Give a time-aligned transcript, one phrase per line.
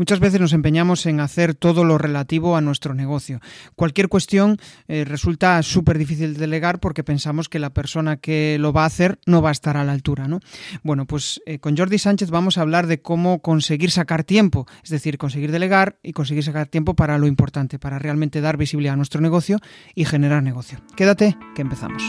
[0.00, 3.38] Muchas veces nos empeñamos en hacer todo lo relativo a nuestro negocio.
[3.76, 4.56] Cualquier cuestión
[4.88, 8.86] eh, resulta súper difícil de delegar porque pensamos que la persona que lo va a
[8.86, 10.26] hacer no va a estar a la altura.
[10.26, 10.40] ¿no?
[10.82, 14.88] Bueno, pues eh, con Jordi Sánchez vamos a hablar de cómo conseguir sacar tiempo, es
[14.88, 18.96] decir, conseguir delegar y conseguir sacar tiempo para lo importante, para realmente dar visibilidad a
[18.96, 19.58] nuestro negocio
[19.94, 20.78] y generar negocio.
[20.96, 22.02] Quédate, que empezamos.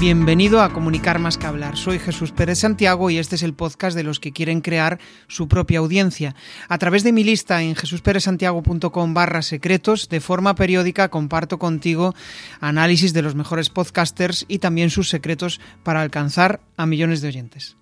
[0.00, 1.76] Bienvenido a Comunicar más que hablar.
[1.76, 5.48] Soy Jesús Pérez Santiago y este es el podcast de los que quieren crear su
[5.48, 6.36] propia audiencia.
[6.68, 12.14] A través de mi lista en jesusperezsantiago.com barra secretos, de forma periódica comparto contigo
[12.60, 17.76] análisis de los mejores podcasters y también sus secretos para alcanzar a millones de oyentes.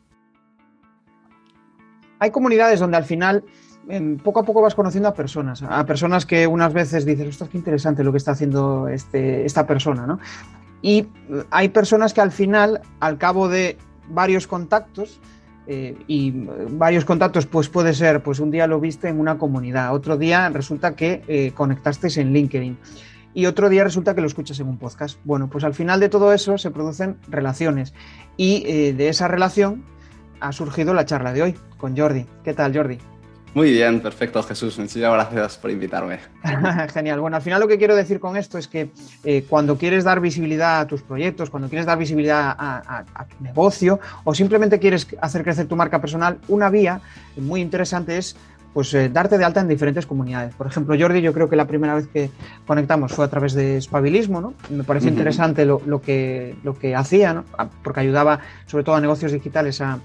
[2.18, 3.44] Hay comunidades donde al final
[4.24, 7.58] poco a poco vas conociendo a personas, a personas que unas veces dices, ostras, qué
[7.58, 10.18] interesante lo que está haciendo este, esta persona, ¿no?
[10.82, 11.06] Y
[11.50, 13.76] hay personas que al final, al cabo de
[14.08, 15.20] varios contactos,
[15.68, 16.32] eh, y
[16.70, 20.48] varios contactos, pues puede ser, pues un día lo viste en una comunidad, otro día
[20.48, 22.78] resulta que eh, conectasteis en LinkedIn
[23.34, 25.18] y otro día resulta que lo escuchas en un podcast.
[25.24, 27.94] Bueno, pues al final de todo eso se producen relaciones
[28.36, 29.84] y eh, de esa relación
[30.40, 32.26] ha surgido la charla de hoy con Jordi.
[32.44, 32.98] ¿Qué tal, Jordi?
[33.56, 34.78] Muy bien, perfecto, Jesús.
[34.78, 36.18] Muchísimas gracias por invitarme.
[36.92, 37.20] Genial.
[37.20, 38.90] Bueno, al final lo que quiero decir con esto es que
[39.24, 43.98] eh, cuando quieres dar visibilidad a tus proyectos, cuando quieres dar visibilidad a, tu negocio
[44.24, 47.00] o simplemente quieres hacer crecer tu marca personal, una vía
[47.38, 48.36] muy interesante es
[48.74, 50.54] pues eh, darte de alta en diferentes comunidades.
[50.54, 52.28] Por ejemplo, Jordi, yo creo que la primera vez que
[52.66, 54.52] conectamos fue a través de Espabilismo, ¿no?
[54.68, 57.46] Me pareció interesante lo, que, lo que hacía, ¿no?
[57.82, 59.98] porque ayudaba sobre todo a negocios digitales a,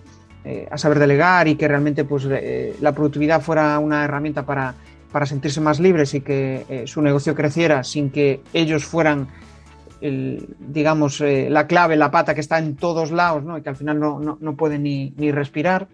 [0.44, 4.73] eh, a saber delegar y que realmente pues, eh, la productividad fuera una herramienta para,
[5.11, 9.28] para sentirse más libres y que eh, su negocio creciera sin que ellos fueran,
[10.02, 13.56] digamos, la clave, la pata que está en todos lados ¿no?
[13.56, 15.88] y que al final no, no, no pueden ni, ni respirar.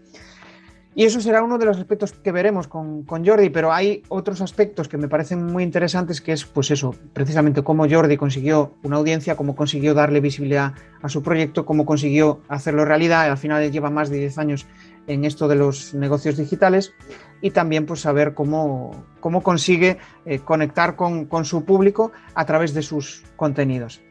[0.98, 4.88] Y eso será uno de los aspectos que veremos con, Jordi, pero hay otros aspectos
[4.88, 9.38] que me parecen muy interesantes, que es pues eso, precisamente cómo Jordi consiguió una audiencia,
[9.38, 13.30] cómo consiguió darle visibilidad a su proyecto, cómo consiguió hacerlo realidad.
[13.30, 14.66] Al final lleva más de 10 años
[15.06, 16.96] en esto de los negocios digitales
[17.42, 22.74] y también pues saber cómo, cómo consigue eh, conectar con, con su público a través
[22.74, 24.02] de sus contenidos.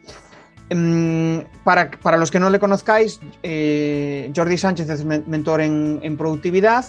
[0.69, 6.87] Em, para, para, los que no le conozcáis, eh, Jordi Sánchez es mentor en, productividad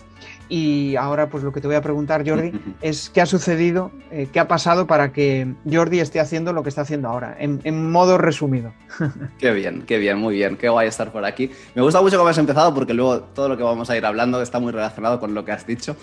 [0.49, 4.29] y ahora pues lo que te voy a preguntar, Jordi, es qué ha sucedido, eh,
[4.31, 8.17] qué ha pasado para que Jordi esté haciendo lo que está haciendo ahora, en, modo
[8.17, 8.73] resumido.
[9.37, 11.51] Qué bien, qué bien, muy bien, qué guay estar por aquí.
[11.75, 14.41] Me gusta mucho cómo has empezado porque luego todo lo que vamos a ir hablando
[14.41, 15.95] está muy relacionado con lo que has dicho.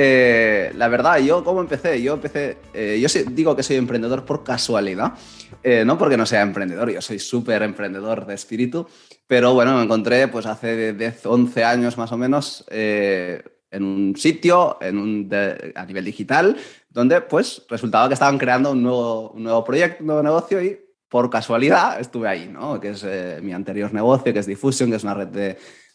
[0.00, 5.14] Eh, la verdad, yo cómo empecé, yo empecé, yo digo que soy emprendedor por casualidad.
[5.62, 8.86] Eh, no porque no sea emprendedor, yo soy súper emprendedor de espíritu,
[9.26, 14.16] pero bueno, me encontré pues hace 10, 11 años más o menos eh, en un
[14.16, 15.28] sitio en un
[15.74, 16.56] a nivel digital
[16.88, 20.78] donde pues resultaba que estaban creando un nuevo, un nuevo proyecto, un nuevo negocio y
[21.08, 22.78] por casualidad estuve ahí, ¿no?
[22.80, 25.28] Que es eh, mi anterior negocio, que es Diffusion, que es una red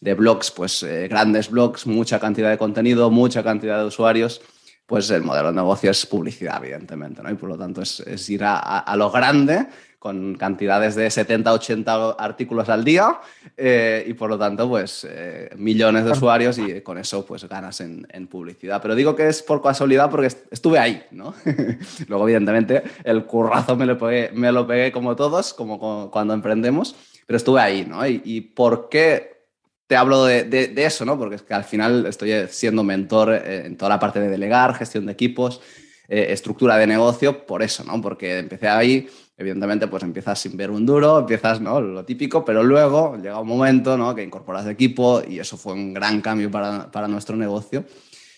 [0.00, 4.42] de, blogs, pues grandes blogs, mucha cantidad de contenido, mucha cantidad de usuarios
[4.86, 7.30] pues el modelo de negocio es publicidad, evidentemente, ¿no?
[7.30, 9.66] Y por lo tanto es, ir a, lo grande
[10.04, 13.20] con cantidades de 70, 80 artículos al día
[13.56, 17.80] eh, y por lo tanto, pues eh, millones de usuarios y con eso pues ganas
[17.80, 18.82] en, publicidad.
[18.82, 21.32] Pero digo que es por casualidad porque estuve ahí, ¿no?
[22.08, 26.94] Luego, evidentemente, el currazo me lo pegué, me lo pegué como todos, como cuando emprendemos,
[27.24, 28.06] pero estuve ahí, ¿no?
[28.06, 29.46] Y, y por qué
[29.86, 31.16] te hablo de, eso, ¿no?
[31.16, 34.74] Porque es que al final estoy siendo mentor eh, en toda la parte de delegar,
[34.74, 35.62] gestión de equipos,
[36.08, 37.98] eh, estructura de negocio, por eso, ¿no?
[38.02, 41.80] Porque empecé ahí, evidentemente, pues empiezas sin ver un duro, empiezas, ¿no?
[41.80, 44.14] Lo típico, pero luego llega un momento, ¿no?
[44.14, 47.84] Que incorporas equipo y eso fue un gran cambio para, nuestro negocio.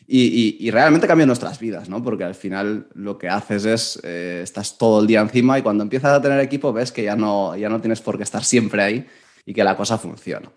[0.09, 2.03] Y, realmente cambió nuestras vidas, ¿no?
[2.03, 5.83] Porque al final lo que haces es, eh, estás todo el día encima y cuando
[5.83, 8.83] empiezas a tener equipo ves que ya no, ya no tienes por qué estar siempre
[8.83, 9.07] ahí
[9.45, 10.51] y que la cosa funciona.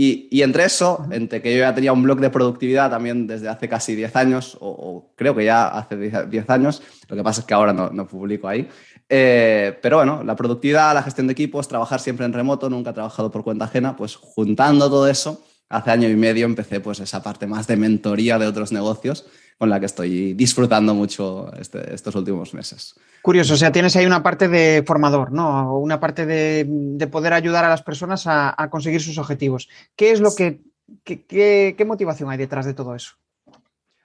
[0.00, 3.68] Y, entre eso, entre que yo ya tenía un blog de productividad también desde hace
[3.68, 7.52] casi 10 años, o, creo que ya hace 10 años, lo que pasa es que
[7.52, 8.68] ahora no, publico ahí.
[9.08, 12.94] Eh, pero bueno, la productividad, la gestión de equipos, trabajar siempre en remoto, nunca he
[12.94, 17.22] trabajado por cuenta ajena, pues juntando todo eso, hace año y medio empecé pues esa
[17.22, 19.26] parte más de mentoría de otros negocios
[19.58, 22.94] con la que estoy disfrutando mucho este, estos últimos meses.
[23.22, 25.76] Curioso, o sea, tienes ahí una parte de formador, ¿no?
[25.76, 29.68] Una parte de, poder ayudar a las personas a, conseguir sus objetivos.
[29.96, 30.60] ¿Qué es lo que,
[31.04, 33.14] qué, motivación hay detrás de todo eso?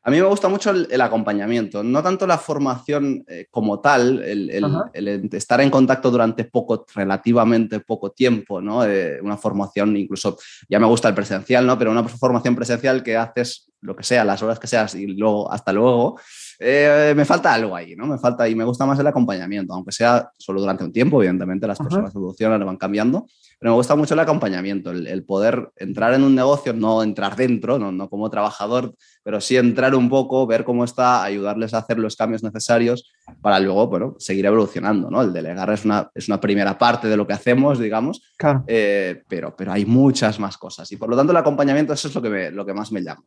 [0.06, 5.30] A mí me gusta mucho el, acompañamiento, no tanto la formación eh, como tal, el,
[5.32, 8.84] estar en contacto durante poco, relativamente poco tiempo, ¿no?
[8.86, 11.78] Eh, una formación, incluso, ya me gusta el presencial, ¿no?
[11.78, 15.50] Pero una formación presencial que haces lo que sea, las horas que seas y luego,
[15.50, 16.20] hasta luego,
[16.60, 18.06] eh, me falta algo ahí, ¿no?
[18.06, 21.68] Me falta y me gusta más el acompañamiento, aunque sea solo durante un tiempo, evidentemente
[21.68, 23.26] las personas evolucionan, van cambiando,
[23.60, 27.80] pero me gusta mucho el acompañamiento, el, poder entrar en un negocio, no entrar dentro,
[27.80, 31.98] no, no, como trabajador, pero sí entrar un poco, ver cómo está, ayudarles a hacer
[31.98, 33.12] los cambios necesarios
[33.42, 35.22] para luego, bueno, seguir evolucionando, ¿no?
[35.22, 38.64] El delegar es una, es una primera parte de lo que hacemos, digamos, claro.
[38.68, 42.16] Eh, pero, pero hay muchas más cosas y por lo tanto el acompañamiento eso es
[42.16, 43.24] lo que, lo que más me llama.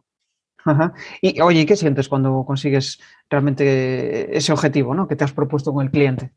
[1.20, 2.98] Y oye, ¿qué sientes cuando consigues
[3.30, 5.06] realmente ese objetivo ¿no?
[5.06, 6.32] que te has propuesto con el cliente?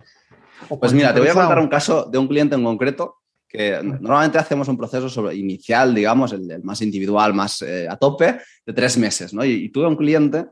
[0.79, 4.37] Pues mira, te voy a contar un caso de un cliente en concreto que normalmente
[4.37, 8.95] hacemos un proceso sobre, inicial, digamos, el, más individual, más eh, a tope, de tres
[8.97, 9.43] meses, ¿no?
[9.43, 10.45] Y, tuve un cliente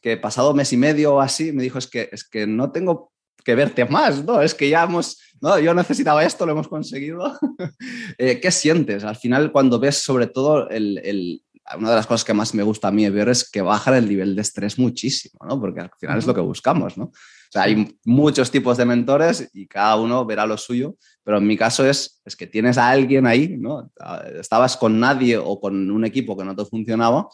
[0.00, 3.12] que pasado mes y medio o así me dijo, es que, es que no tengo
[3.44, 4.42] que verte más, ¿no?
[4.42, 7.38] Es que ya hemos, no, yo necesitaba esto, lo hemos conseguido.
[8.18, 9.04] Eh, ¿Qué sientes?
[9.04, 11.42] Al final, cuando ves sobre todo el,
[11.76, 14.08] una de las cosas que más me gusta a mí ver es que bajan el
[14.08, 15.60] nivel de estrés muchísimo, ¿no?
[15.60, 17.04] Porque al final es lo que buscamos, ¿no?
[17.04, 21.46] O sea, hay muchos tipos de mentores y cada uno verá lo suyo, pero en
[21.46, 23.92] mi caso es, es que tienes a alguien ahí, ¿no?
[24.40, 27.28] Estabas con nadie o con un equipo que no te funcionaba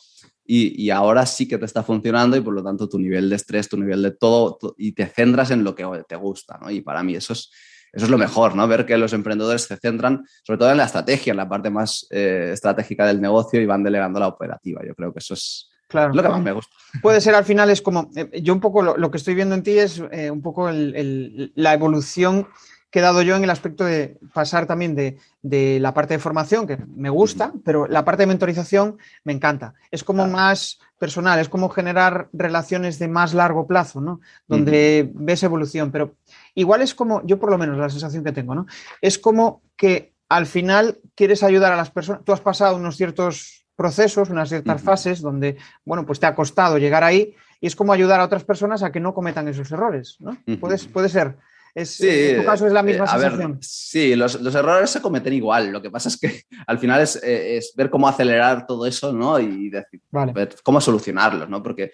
[0.45, 3.37] y, y, ahora sí que te está funcionando y por lo tanto tu nivel de
[3.37, 6.71] estrés, tu nivel de todo, y te centras en lo que te gusta, ¿no?
[6.71, 7.51] Y para mí eso es,
[7.93, 8.67] eso es lo mejor, ¿no?
[8.69, 12.07] Ver que los emprendedores se centran sobre todo en la estrategia, en la parte más
[12.11, 14.83] eh, estratégica del negocio y van delegando la operativa.
[14.87, 16.77] Yo creo que eso es lo que más me gusta.
[17.01, 19.63] Puede ser al final, es como, eh, yo un poco lo, que estoy viendo en
[19.63, 22.47] ti es eh, un poco la evolución
[22.91, 26.67] que he dado yo en el aspecto de pasar también de, la parte de formación,
[26.67, 29.75] que me gusta, pero la parte de mentorización me encanta.
[29.91, 34.21] Es como más personal, es como generar relaciones de más largo plazo, ¿no?
[34.47, 36.15] Donde ves evolución, pero
[36.61, 38.67] igual es como, yo por lo menos la sensación que tengo, ¿no?
[39.01, 43.67] Es como que al final quieres ayudar a las personas, tú has pasado unos ciertos
[43.77, 47.93] procesos, unas ciertas fases donde, bueno, pues te ha costado llegar ahí y es como
[47.93, 50.37] ayudar a otras personas a que no cometan esos errores, ¿no?
[50.59, 51.37] puede ser
[51.85, 53.59] sí, en tu caso es la misma eh, sensación.
[53.61, 55.71] sí, los, errores se cometen igual.
[55.71, 59.39] Lo que pasa es que al final es, eh, ver cómo acelerar todo eso, ¿no?
[59.39, 61.63] Y decir, ver cómo solucionarlos, ¿no?
[61.63, 61.93] Porque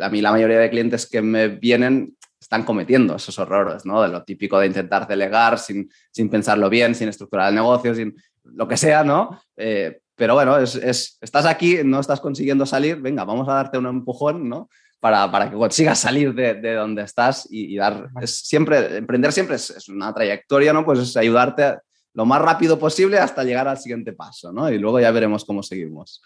[0.00, 4.00] a mí la mayoría de clientes que me vienen están cometiendo esos errores, ¿no?
[4.02, 8.14] De lo típico de intentar delegar sin, sin pensarlo bien, sin estructurar el negocio, sin
[8.44, 9.40] lo que sea, ¿no?
[9.56, 13.86] Eh, pero bueno, es, estás aquí, no estás consiguiendo salir, venga, vamos a darte un
[13.86, 14.68] empujón, ¿no?
[15.00, 20.12] para, que consigas salir de, donde estás y, dar, es siempre, emprender siempre es, una
[20.14, 20.84] trayectoria, ¿no?
[20.84, 21.78] Pues es ayudarte
[22.14, 24.70] lo más rápido posible hasta llegar al siguiente paso, ¿no?
[24.70, 26.22] Y luego ya veremos cómo seguimos.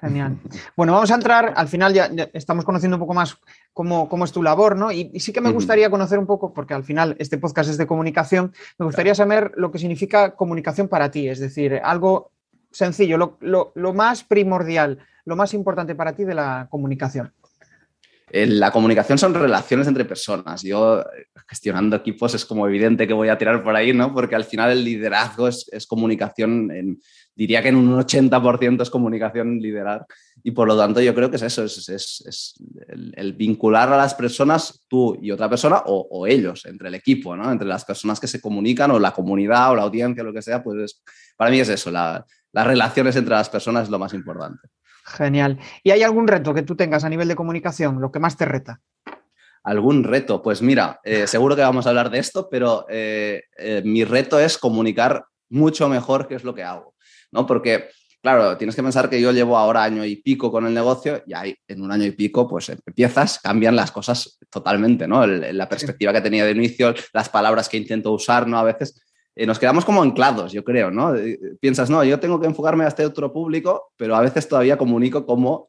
[0.00, 0.38] Genial.
[0.76, 3.36] Bueno, vamos a entrar, al final ya, estamos conociendo un poco más
[3.72, 4.90] cómo, cómo es tu labor, ¿no?
[4.90, 7.86] Y, sí que me gustaría conocer un poco, porque al final este podcast es de
[7.86, 12.32] comunicación, me gustaría saber lo que significa comunicación para ti, es decir, algo
[12.70, 17.32] sencillo, lo, lo más primordial, lo más importante para ti de la comunicación
[18.32, 20.62] la comunicación son relaciones entre personas.
[20.62, 21.04] Yo
[21.46, 24.12] gestionando equipos es como evidente que voy a tirar por ahí, ¿no?
[24.14, 26.98] Porque al final el liderazgo es, comunicación,
[27.34, 30.06] diría que en un 80% es comunicación liderar.
[30.42, 32.54] Y por lo tanto yo creo que es eso, es,
[32.88, 37.50] el, vincular a las personas, tú y otra persona, o, ellos, entre el equipo, ¿no?
[37.50, 40.62] Entre las personas que se comunican o la comunidad o la audiencia, lo que sea,
[40.62, 41.02] pues
[41.36, 44.68] para mí es eso, las relaciones entre las personas es lo más importante.
[45.04, 45.58] Genial.
[45.82, 48.44] ¿Y hay algún reto que tú tengas a nivel de comunicación, lo que más te
[48.44, 48.80] reta?
[49.64, 50.42] ¿Algún reto?
[50.42, 54.38] Pues mira, eh, seguro que vamos a hablar de esto, pero eh, eh, mi reto
[54.38, 56.94] es comunicar mucho mejor qué es lo que hago,
[57.32, 57.46] ¿no?
[57.46, 57.88] Porque,
[58.22, 61.34] claro, tienes que pensar que yo llevo ahora año y pico con el negocio y
[61.34, 65.26] ahí, en un año y pico, pues empiezas, cambian las cosas totalmente, ¿no?
[65.26, 68.58] la perspectiva que tenía de inicio, las palabras que intento usar, ¿no?
[68.58, 69.02] A veces
[69.34, 71.14] eh, nos quedamos como anclados, yo creo, ¿no?
[71.16, 74.76] Eh, piensas, no, yo tengo que enfocarme a este otro público, pero a veces todavía
[74.76, 75.68] comunico como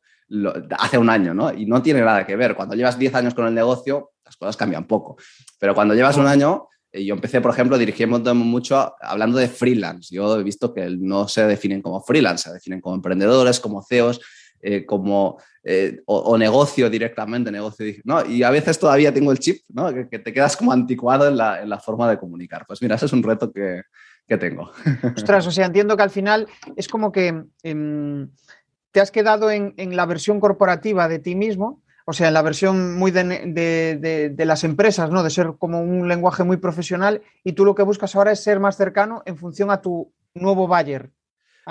[0.77, 1.53] hace un año, ¿no?
[1.53, 2.55] Y no tiene nada que ver.
[2.55, 5.17] Cuando llevas 10 años con el negocio, las cosas cambian poco.
[5.59, 10.13] Pero cuando llevas un año, eh, yo empecé, por ejemplo, dirigiendo mucho hablando de freelance.
[10.13, 14.21] Yo he visto que no se definen como freelance, se definen como emprendedores, como CEOs,
[14.85, 18.25] como eh, o, negocio directamente, negocio, ¿no?
[18.25, 19.93] Y a veces todavía tengo el chip, ¿no?
[19.93, 22.65] Que, te quedas como anticuado en la, en la, forma de comunicar.
[22.67, 23.83] Pues mira, ese es un reto que,
[24.27, 24.71] que tengo.
[25.15, 28.29] Ostras, o sea, entiendo que al final es como que em,
[28.91, 32.41] te has quedado en, en, la versión corporativa de ti mismo, o sea, en la
[32.41, 35.23] versión muy de, de, de, las empresas, ¿no?
[35.23, 38.59] De ser como un lenguaje muy profesional y tú lo que buscas ahora es ser
[38.59, 41.11] más cercano en función a tu nuevo Bayer,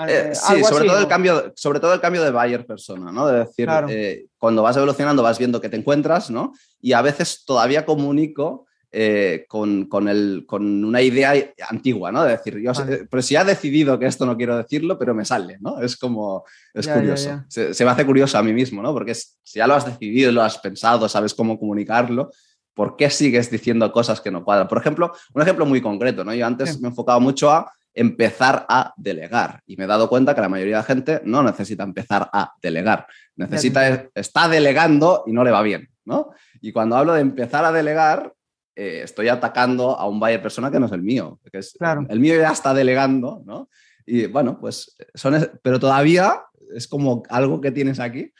[0.07, 3.27] Eh, sí, sobre todo, el cambio, sobre todo el cambio de buyer persona, ¿no?
[3.27, 6.53] De decir, eh, cuando vas evolucionando vas viendo que te encuentras, ¿no?
[6.81, 11.33] Y a veces todavía comunico eh, con, con, el, con, una idea
[11.67, 12.23] antigua, ¿no?
[12.23, 12.71] De decir, yo
[13.09, 15.81] pero si ha decidido que esto no quiero decirlo, pero me sale, ¿no?
[15.81, 16.43] Es como,
[16.75, 17.43] es curioso.
[17.47, 18.93] Se, me hace curioso a mí mismo, ¿no?
[18.93, 22.29] Porque si ya lo has decidido, lo has pensado, sabes cómo comunicarlo,
[22.75, 24.67] ¿por qué sigues diciendo cosas que no cuadran?
[24.67, 26.31] Por ejemplo, un ejemplo muy concreto, ¿no?
[26.35, 29.61] Yo antes me he enfocado mucho a empezar a delegar.
[29.65, 32.53] Y me he dado cuenta que la mayoría de la gente no necesita empezar a
[32.61, 33.07] delegar.
[33.37, 36.29] Necesita, está delegando y no le va bien, ¿no?
[36.61, 38.33] Y cuando hablo de empezar a delegar,
[38.75, 41.39] eh, estoy atacando a un buyer persona que no es el mío.
[41.51, 41.77] Que es,
[42.09, 43.69] El mío ya está delegando, ¿no?
[44.05, 46.41] Y bueno, pues son, pero todavía
[46.75, 48.33] es como algo que tienes aquí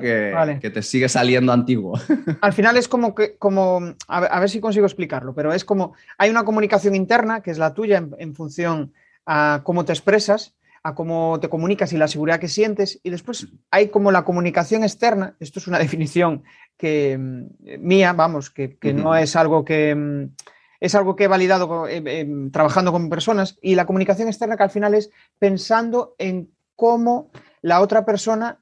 [0.00, 1.98] que, te sigue saliendo antiguo.
[2.40, 6.30] Al final es como que, como, a ver, si consigo explicarlo, pero es como, hay
[6.30, 8.92] una comunicación interna que es la tuya en, función
[9.26, 13.48] a cómo te expresas, a cómo te comunicas y la seguridad que sientes, y después
[13.70, 16.42] hay como la comunicación externa, esto es una definición
[16.76, 17.46] que mm,
[17.80, 20.34] mía, vamos, que, no es algo que mm,
[20.78, 24.62] es algo que he validado eh, eh, trabajando con personas, y la comunicación externa que
[24.62, 27.30] al final es pensando en cómo
[27.62, 28.60] la otra persona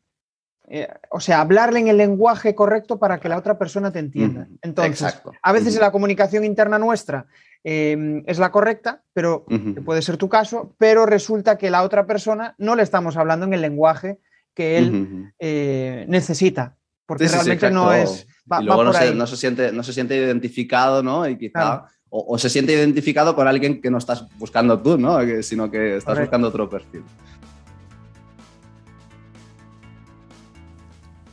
[0.67, 4.49] eh, o sea, hablarle en el lenguaje correcto para que la otra persona te entienda.
[4.63, 7.27] Entonces, a veces la comunicación interna nuestra
[7.63, 9.45] em, es la correcta, pero
[9.85, 13.53] puede ser tu caso, pero resulta que la otra persona no le estamos hablando en
[13.53, 14.21] el lenguaje
[14.55, 18.27] que él eh, necesita, porque realmente no es...
[18.61, 18.93] y luego no,
[19.27, 21.29] se, siente, no se siente identificado, ¿no?
[21.29, 21.87] Y quizá...
[22.17, 25.19] O, se siente identificado con alguien que no estás buscando tú, ¿no?
[25.43, 27.03] sino que estás buscando otro perfil.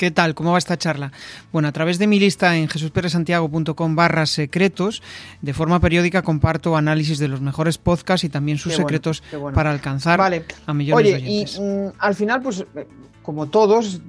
[0.02, 0.34] ¿Qué tal?
[0.34, 1.12] ¿Cómo va esta charla?
[1.52, 5.04] Bueno, a través de mi lista en jesusperesantiago.com barra secretos,
[5.44, 9.22] de forma periódica comparto análisis de los mejores podcasts y también sus secretos
[9.54, 10.20] para alcanzar
[10.66, 11.56] a millones de oyentes.
[11.56, 12.66] Y mm, al final, pues
[13.22, 14.02] como todos,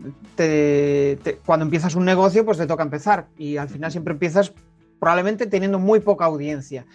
[1.44, 3.26] cuando empiezas un negocio, pues te toca empezar.
[3.36, 4.50] Y al final siempre empiezas
[4.98, 6.86] probablemente teniendo muy poca audiencia.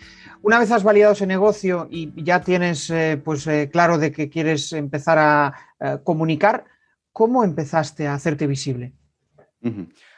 [0.41, 4.27] Una vez has validado ese negocio y ya tienes eh, pues eh, claro de que
[4.27, 6.65] quieres empezar a eh, comunicar,
[7.17, 8.93] ¿Cómo empezaste a hacerte visible?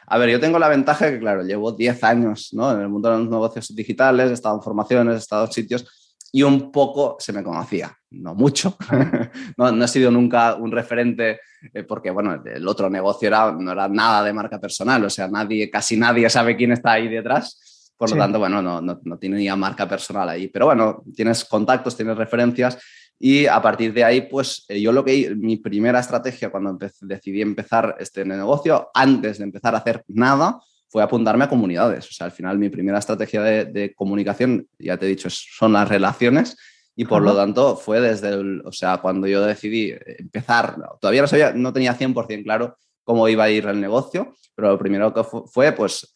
[0.06, 2.70] A ver, yo tengo la ventaja que, claro, llevo 10 años ¿no?
[2.72, 6.18] en el mundo de los negocios digitales, he estado en formaciones, he estado en sitios
[6.30, 8.76] y un poco se me conocía, no mucho.
[9.56, 11.40] no, he sido nunca un referente
[11.72, 15.26] eh, porque, bueno, el otro negocio era, no era nada de marca personal, o sea,
[15.26, 17.94] nadie, casi nadie sabe quién está ahí detrás.
[17.96, 20.48] Por lo tanto, bueno, no, no, no tiene ni marca personal ahí.
[20.48, 22.78] Pero bueno, tienes contactos, tienes referencias
[23.22, 27.42] y a partir de ahí, pues eh, yo lo que mi primera estrategia cuando decidí
[27.42, 30.58] empezar este negocio, antes de empezar a hacer nada,
[30.88, 32.08] fue apuntarme a comunidades.
[32.08, 35.86] O sea, al final mi primera estrategia de, comunicación, ya te he dicho, son las
[35.86, 36.56] relaciones.
[36.96, 41.28] Y por lo tanto fue desde, el, o sea, cuando yo decidí empezar, todavía no,
[41.28, 45.24] sabía, no tenía 100% claro cómo iba a ir el negocio, pero lo primero que
[45.24, 46.10] fue, pues,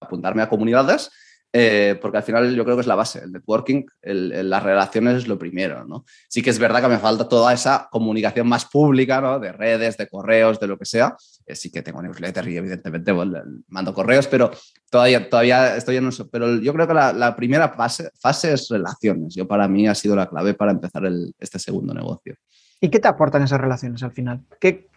[0.00, 1.10] apuntarme a comunidades
[1.52, 5.28] eh, porque al final yo creo que es la base, el networking, las relaciones es
[5.28, 6.04] lo primero, ¿no?
[6.28, 9.38] Sí que es verdad que me falta toda esa comunicación más pública, ¿no?
[9.38, 11.16] De redes, de correos, de lo que sea.
[11.46, 13.14] Eh, sí que tengo newsletter y evidentemente
[13.68, 14.50] mando correos, pero
[14.90, 16.28] todavía, todavía estoy en eso.
[16.28, 19.34] Pero yo creo que la, primera fase, fase, es relaciones.
[19.34, 21.02] Yo para mí ha sido la clave para empezar
[21.38, 22.34] este segundo negocio.
[22.80, 24.42] ¿Y qué te aportan esas relaciones al final?
[24.60, 24.88] ¿Qué,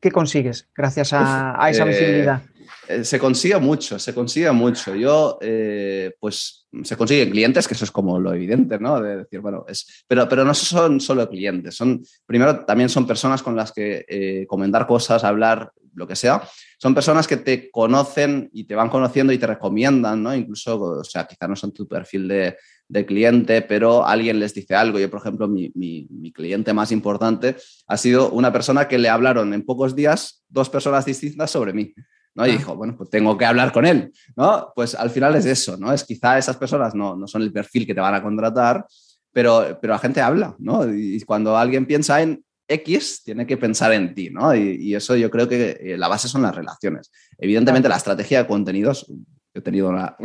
[0.00, 2.42] qué, consigues gracias a, esa eh, visibilidad?
[2.42, 2.57] Eh,
[3.02, 4.94] se consigue mucho, se consigue mucho.
[4.94, 9.00] Yo, eh, pues, se consiguen clientes, que eso es como lo evidente, ¿no?
[9.00, 13.42] De decir, bueno, es, pero, pero no son solo clientes, son, primero también son personas
[13.42, 16.42] con las que comentar cosas, hablar, lo que sea.
[16.78, 20.34] Son personas que te conocen y te van conociendo y te recomiendan, ¿no?
[20.34, 22.56] Incluso, o sea, quizá no son tu perfil de,
[22.88, 24.98] de cliente, pero alguien les dice algo.
[24.98, 27.56] Yo, por ejemplo, mi, mi, cliente más importante
[27.86, 31.94] ha sido una persona que le hablaron en pocos días dos personas distintas sobre mí.
[32.38, 32.46] ¿No?
[32.46, 32.52] Y ah.
[32.52, 34.72] dijo, bueno, pues tengo que hablar con él, ¿no?
[34.76, 35.92] Pues al final es eso, ¿no?
[35.92, 38.86] Es quizá esas personas no, no son el perfil que te van a contratar,
[39.32, 40.88] pero, pero la gente habla, ¿no?
[40.88, 44.54] Y cuando alguien piensa en X, tiene que pensar en ti, ¿no?
[44.54, 47.10] Y, eso yo creo que eh, la base son las relaciones.
[47.36, 49.12] Evidentemente, la estrategia de contenidos,
[49.52, 50.16] he tenido una,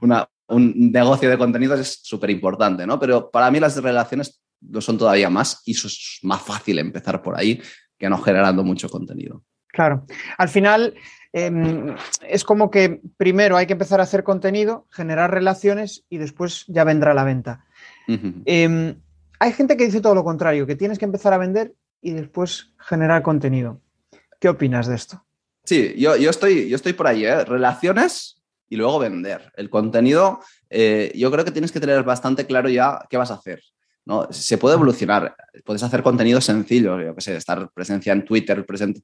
[0.00, 2.98] una, un negocio de contenidos es súper importante, ¿no?
[2.98, 7.20] Pero para mí las relaciones lo son todavía más y eso es más fácil empezar
[7.22, 7.60] por ahí
[7.98, 9.44] que no generando mucho contenido.
[9.72, 10.06] Claro.
[10.38, 10.94] Al final
[11.32, 11.94] em,
[12.26, 16.84] es como que primero hay que empezar a hacer contenido, generar relaciones y después ya
[16.84, 17.64] vendrá la venta.
[18.44, 18.96] Em,
[19.38, 22.72] hay gente que dice todo lo contrario, que tienes que empezar a vender y después
[22.78, 23.80] generar contenido.
[24.40, 25.24] ¿Qué opinas de esto?
[25.64, 27.24] Sí, yo, yo, estoy, yo estoy por ahí.
[27.24, 27.44] ¿eh?
[27.44, 29.52] Relaciones y luego vender.
[29.56, 33.34] El contenido, eh, yo creo que tienes que tener bastante claro ya qué vas a
[33.34, 33.62] hacer.
[34.06, 34.28] ¿No?
[34.30, 39.02] Se puede evolucionar, puedes hacer contenido sencillo, yo que sé, estar presencia en Twitter, presente,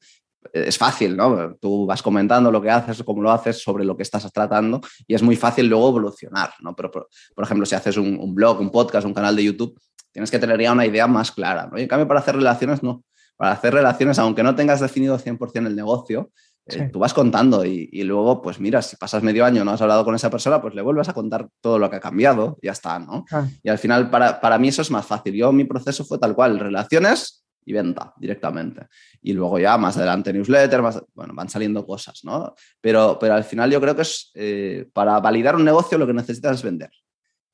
[0.53, 1.57] es fácil, ¿no?
[1.57, 5.15] Tú vas comentando lo que haces, cómo lo haces, sobre lo que estás tratando y
[5.15, 6.75] es muy fácil luego evolucionar, ¿no?
[6.75, 9.81] Pero, por, ejemplo, si haces un, blog, un podcast, un canal de YouTube,
[10.13, 11.79] tienes que tener ya una idea más clara, ¿no?
[11.79, 13.05] Y en cambio, para hacer relaciones, no.
[13.37, 16.31] Para hacer relaciones, aunque no tengas definido 100% el negocio,
[16.67, 20.05] eh, tú vas contando y, luego, pues mira, si pasas medio año no has hablado
[20.05, 22.99] con esa persona, pues le vuelves a contar todo lo que ha cambiado, ya está,
[22.99, 23.25] ¿no?
[23.63, 25.35] Y al final, para, para mí eso es más fácil.
[25.35, 28.87] Yo, mi proceso fue tal cual, relaciones y venta directamente.
[29.21, 32.55] Y luego ya más adelante newsletter, más, bueno, van saliendo cosas, ¿no?
[32.81, 36.15] Pero, pero al final yo creo que es, eh, para validar un negocio lo que
[36.15, 36.91] necesitas es vender.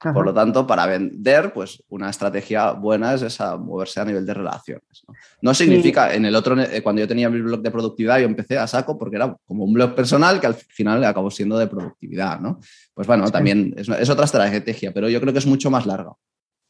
[0.03, 4.35] Por lo tanto, para vender, pues una estrategia buena es esa, moverse a nivel de
[4.35, 5.05] relaciones.
[5.41, 8.59] No, significa, en el otro, eh, cuando yo tenía mi blog de productividad, yo empecé
[8.59, 12.41] a saco porque era como un blog personal que al final acabó siendo de productividad,
[12.41, 12.59] ¿no?
[12.95, 16.13] Pues bueno, también es, otra estrategia, pero yo creo que es mucho más larga.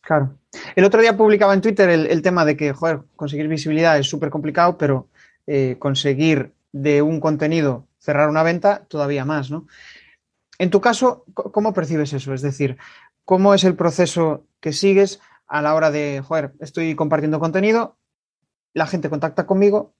[0.02, 0.36] Claro.
[0.76, 4.30] El otro día publicaba en Twitter el, tema de que, joder, conseguir visibilidad es súper
[4.30, 5.08] complicado, pero
[5.46, 9.66] eh, conseguir de un contenido cerrar una venta todavía más, ¿no?
[10.58, 12.34] En tu caso, ¿cómo percibes eso?
[12.34, 12.76] Es decir,
[13.24, 17.96] ¿Cómo es el proceso que sigues a la hora de, joder, estoy compartiendo contenido,
[18.74, 19.94] la gente contacta conmigo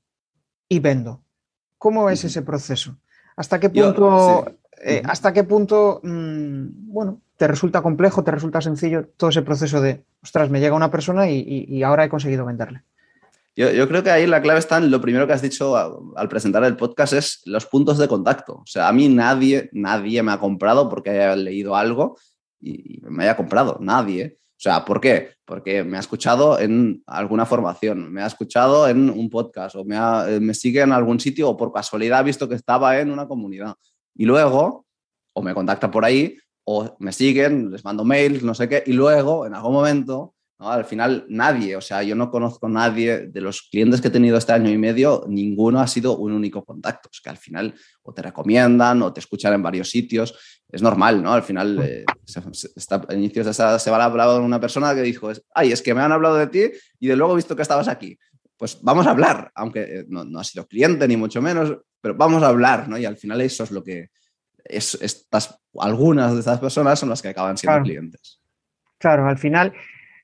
[0.69, 1.23] y vendo?
[1.79, 2.97] ¿Cómo es ese proceso?
[3.37, 4.47] ¿Hasta qué punto,
[4.83, 9.81] eh, hasta qué punto mm, bueno, te resulta complejo, te resulta sencillo todo ese proceso
[9.81, 12.83] de, ostras, me llega una persona y, ahora he conseguido venderle?
[13.55, 15.77] Yo, creo que ahí la clave está en lo primero que has dicho
[16.17, 18.55] al presentar el podcast es los puntos de contacto.
[18.55, 22.17] O sea, a mí nadie, nadie me ha comprado porque haya leído algo
[22.63, 24.39] y, me haya comprado, nadie.
[24.39, 25.31] O sea, ¿por qué?
[25.45, 29.97] Porque me ha escuchado en alguna formación, me ha escuchado en un podcast o me,
[29.97, 33.27] eh, me sigue en algún sitio o por casualidad ha visto que estaba en una
[33.27, 33.75] comunidad.
[34.15, 34.87] Y luego,
[35.35, 38.93] o me contacta por ahí, o me siguen, les mando mails, no sé qué, y
[38.93, 40.35] luego, en algún momento,
[40.71, 44.11] al final nadie, o sea, yo no conozco a nadie de los clientes que he
[44.11, 47.75] tenido este año y medio, ninguno ha sido un único contacto, es que al final
[48.03, 51.33] o te recomiendan o te escuchan en varios sitios, es normal, ¿no?
[51.33, 52.05] Al final, eh,
[52.77, 55.95] está, a inicios de esa semana hablado con una persona que dijo, ay, es que
[55.95, 58.19] me han hablado de ti y de luego he visto que estabas aquí.
[58.57, 62.15] Pues vamos a hablar, aunque eh, no, no ha sido cliente ni mucho menos, pero
[62.15, 62.99] vamos a hablar, ¿no?
[62.99, 64.11] Y al final eso es lo que,
[64.65, 68.41] es, estas, algunas de estas personas son las que acaban siendo clientes.
[68.99, 69.73] Claro, al final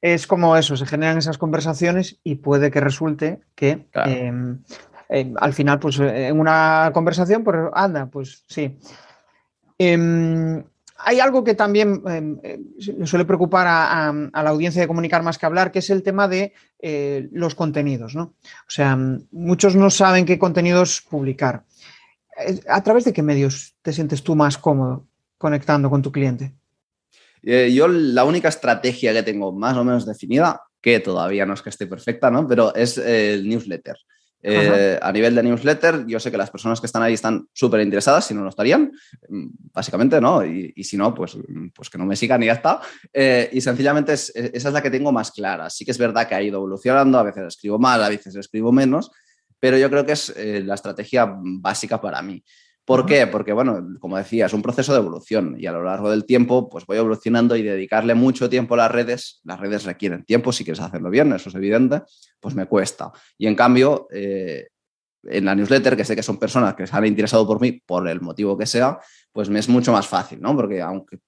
[0.01, 4.63] es como eso, se generan esas conversaciones y puede que resulte que em,
[5.09, 8.79] em, al final, pues en una conversación, pues anda, pues sí.
[9.79, 10.63] Em,
[10.99, 15.71] hay algo que también le suele preocupar a, la audiencia de comunicar más que hablar,
[15.71, 18.35] que es el tema de eh, los contenidos, ¿no?
[18.43, 18.99] O sea,
[19.31, 21.65] muchos no saben qué contenidos publicar.
[22.45, 25.07] Eh, ¿A través de qué medios te sientes tú más cómodo
[25.39, 26.55] conectando con tu cliente?
[27.43, 31.63] Eh, yo la única estrategia que tengo más o menos definida, que todavía no es
[31.63, 32.47] que esté perfecta, ¿no?
[32.47, 33.97] Pero es el newsletter.
[34.41, 37.81] Eh, a nivel de newsletter, yo sé que las personas que están ahí están súper
[37.81, 38.93] interesadas, si no, no estarían,
[39.29, 40.45] mm, básicamente, ¿no?
[40.45, 41.37] Y, si no, pues,
[41.75, 42.81] pues que no me sigan y ya está.
[43.13, 45.69] Eh, y sencillamente esa es la que tengo más clara.
[45.71, 48.71] Sí que es verdad que ha ido evolucionando, a veces escribo mal, a veces escribo
[48.71, 49.11] menos,
[49.59, 52.43] pero yo creo que es la estrategia básica para mí.
[52.89, 53.27] ¿Por qué?
[53.27, 56.71] Porque, bueno, como decía, es un proceso de evolución y a lo largo del tiempo,
[56.71, 59.43] pues voy evolucionando y dedicarle mucho tiempo a las redes.
[59.45, 62.01] Las redes requieren tiempo, si quieres hacerlo bien, eso es evidente,
[62.41, 63.13] pues me cuesta.
[63.37, 64.69] Y en cambio, eh,
[65.23, 68.09] en la newsletter, que sé que son personas que se han interesado por mí por
[68.09, 68.99] el motivo que sea,
[69.33, 70.57] pues me es mucho más fácil, ¿no?
[70.57, 71.19] Porque aunque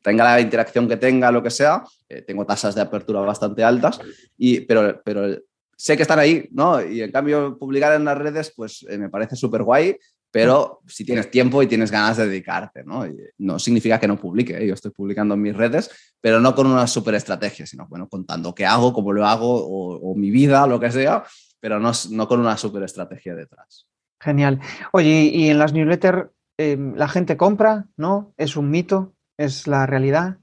[0.00, 4.00] tenga la interacción que tenga, lo que sea, eh, tengo tasas de apertura bastante altas,
[4.38, 5.36] y, pero, pero
[5.76, 6.82] sé que están ahí, ¿no?
[6.82, 9.98] Y en cambio, publicar en las redes, pues eh, me parece súper guay
[10.30, 13.04] pero si tienes tiempo y tienes ganas de dedicarte, ¿no?
[13.38, 14.66] no significa que no publique, ¿eh?
[14.66, 15.90] yo estoy publicando en mis redes,
[16.20, 20.14] pero no con una super estrategia, sino bueno, contando qué hago, cómo lo hago, o,
[20.14, 21.24] mi vida, lo que sea,
[21.58, 23.86] pero no, no con una super estrategia detrás.
[24.20, 24.60] Genial.
[24.92, 28.34] Oye, y en las newsletters em, la gente compra, ¿no?
[28.36, 29.14] ¿Es un mito?
[29.38, 30.38] ¿Es la realidad?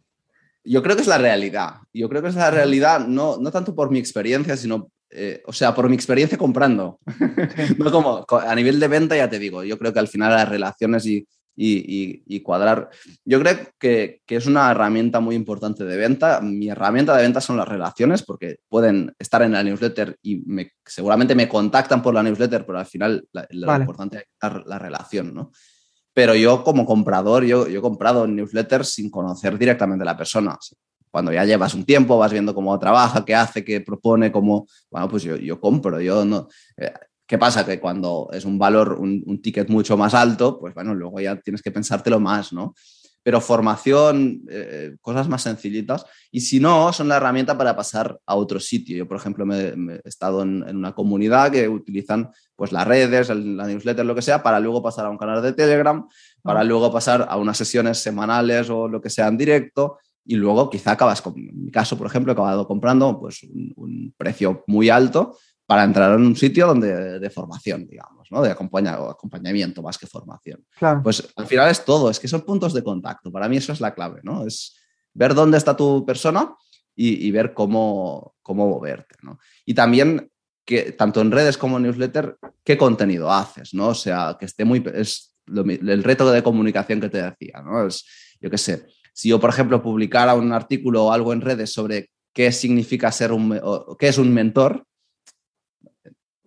[0.63, 1.75] Yo creo que es la realidad.
[1.93, 5.53] Yo creo que es la realidad, no, no tanto por mi experiencia, sino eh, o
[5.53, 6.99] sea, por mi experiencia comprando,
[7.77, 10.49] no como a nivel de venta, ya te digo, yo creo que al final las
[10.49, 12.89] relaciones y, cuadrar,
[13.25, 16.41] yo creo que, es una herramienta muy importante de venta.
[16.41, 20.43] Mi herramienta de venta son las relaciones, porque pueden estar en la newsletter y
[20.85, 25.51] seguramente me contactan por la newsletter, pero al final lo importante es la relación, ¿no?
[26.13, 30.57] Pero yo como comprador, yo, yo he comprado newsletters sin conocer directamente a la persona
[31.11, 35.07] cuando ya llevas un tiempo, vas viendo cómo trabaja, qué hace, qué propone, cómo, bueno,
[35.09, 36.47] pues yo, yo compro, yo no...
[36.77, 36.91] Eh,
[37.25, 37.65] ¿Qué pasa?
[37.65, 41.61] Que cuando es un valor, un, ticket mucho más alto, pues bueno, luego ya tienes
[41.61, 42.73] que pensártelo más, ¿no?
[43.27, 46.05] pero formación, eh, cosas más sencillitas.
[46.31, 48.95] Y si no, son la herramienta para pasar a otro sitio.
[48.95, 53.67] Yo, por ejemplo, me, he estado en, una comunidad que utilizan pues, las redes, la
[53.67, 56.07] newsletter, lo que sea, para luego pasar a un canal de Telegram,
[56.41, 59.97] para luego pasar a unas sesiones semanales o lo que sea en directo.
[60.27, 64.13] Y luego quizá acabas, con, en mi caso, por ejemplo, he acabado comprando pues, un
[64.17, 65.37] precio muy alto
[65.67, 68.41] para entrar en un sitio donde, de formación, digamos, ¿no?
[68.41, 70.65] de acompañamiento más que formación.
[71.03, 73.31] Pues al final es todo, es que son puntos de contacto.
[73.31, 74.47] Para mí eso es la clave, ¿no?
[74.47, 74.77] Es
[75.13, 76.55] ver dónde está tu persona
[76.95, 79.15] y, ver cómo, cómo moverte.
[79.21, 79.39] ¿no?
[79.65, 80.31] Y también
[80.65, 83.89] que tanto en redes como en newsletter, qué contenido haces, ¿no?
[83.89, 84.83] O sea, que esté muy...
[84.93, 87.85] Es el reto de comunicación que te decía, ¿no?
[87.85, 88.05] Es,
[88.41, 88.85] yo qué sé,
[89.17, 93.31] si yo, por ejemplo, publicara un artículo o algo en redes sobre qué significa ser
[93.31, 93.59] un...
[93.97, 94.85] qué es un mentor,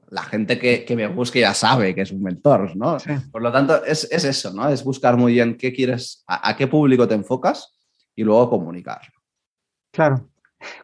[0.09, 2.99] la gente que, me busque ya sabe que es un mentor, ¿no?
[3.33, 4.69] Por lo tanto, es, eso, ¿no?
[4.69, 7.77] Es buscar muy bien qué quieres, a, qué público te enfocas
[8.15, 9.01] y luego comunicar.
[9.91, 10.31] Claro.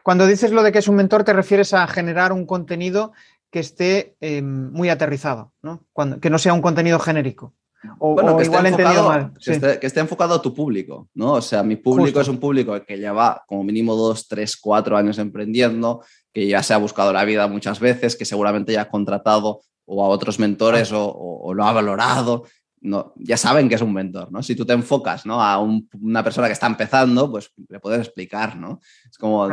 [0.03, 3.13] Cuando dices lo de que es un mentor, te refieres a generar un contenido
[3.49, 5.85] que esté eh, muy aterrizado, ¿no?
[6.19, 7.53] que no sea un contenido genérico.
[7.99, 9.31] O, bueno, que igual esté mal.
[9.43, 11.33] Que, esté, enfocado a tu público, ¿no?
[11.33, 15.17] O sea, mi público es un público que lleva como mínimo dos, tres, cuatro años
[15.19, 19.61] emprendiendo, que ya se ha buscado la vida muchas veces, que seguramente ya ha contratado
[19.85, 22.43] o a otros mentores o, lo ha valorado.
[22.79, 24.43] No, ya saben que es un mentor, ¿no?
[24.43, 25.41] Si tú te enfocas ¿no?
[25.41, 28.79] a una persona que está empezando, pues le puedes explicar, ¿no?
[29.09, 29.47] Es como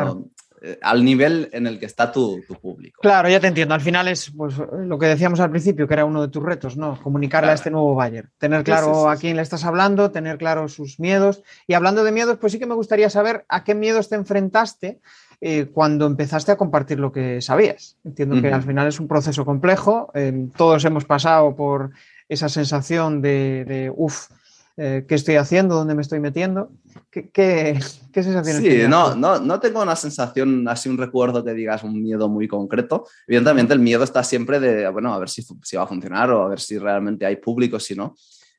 [0.83, 3.01] al nivel en el que está tu, público.
[3.03, 3.75] Claro, ya te entiendo.
[3.75, 6.77] Al final es pues, lo que decíamos al principio, que era uno de tus retos,
[6.77, 7.01] ¿no?
[7.03, 8.29] Comunicarle a este nuevo Bayer.
[8.39, 11.43] Tener claro a quién le estás hablando, tener claro sus miedos.
[11.67, 15.01] Y hablando de miedos, pues sí que me gustaría saber a qué miedos te enfrentaste
[15.41, 17.99] eh, cuando empezaste a compartir lo que sabías.
[18.05, 21.91] Entiendo que al final es un proceso complejo, eh, todos hemos pasado por
[22.29, 24.29] esa sensación de, de uff,
[24.77, 25.75] eh, ¿qué estoy haciendo?
[25.75, 26.71] ¿Dónde me estoy metiendo?
[27.11, 27.79] ¿Qué, qué,
[28.13, 32.03] qué sensación Sí, no, no, no tengo una sensación, así un recuerdo que digas un
[32.03, 33.07] miedo muy concreto.
[33.27, 36.43] Evidentemente el miedo está siempre de, bueno, a ver si, si va a funcionar o
[36.43, 38.15] a ver si realmente hay público, si no.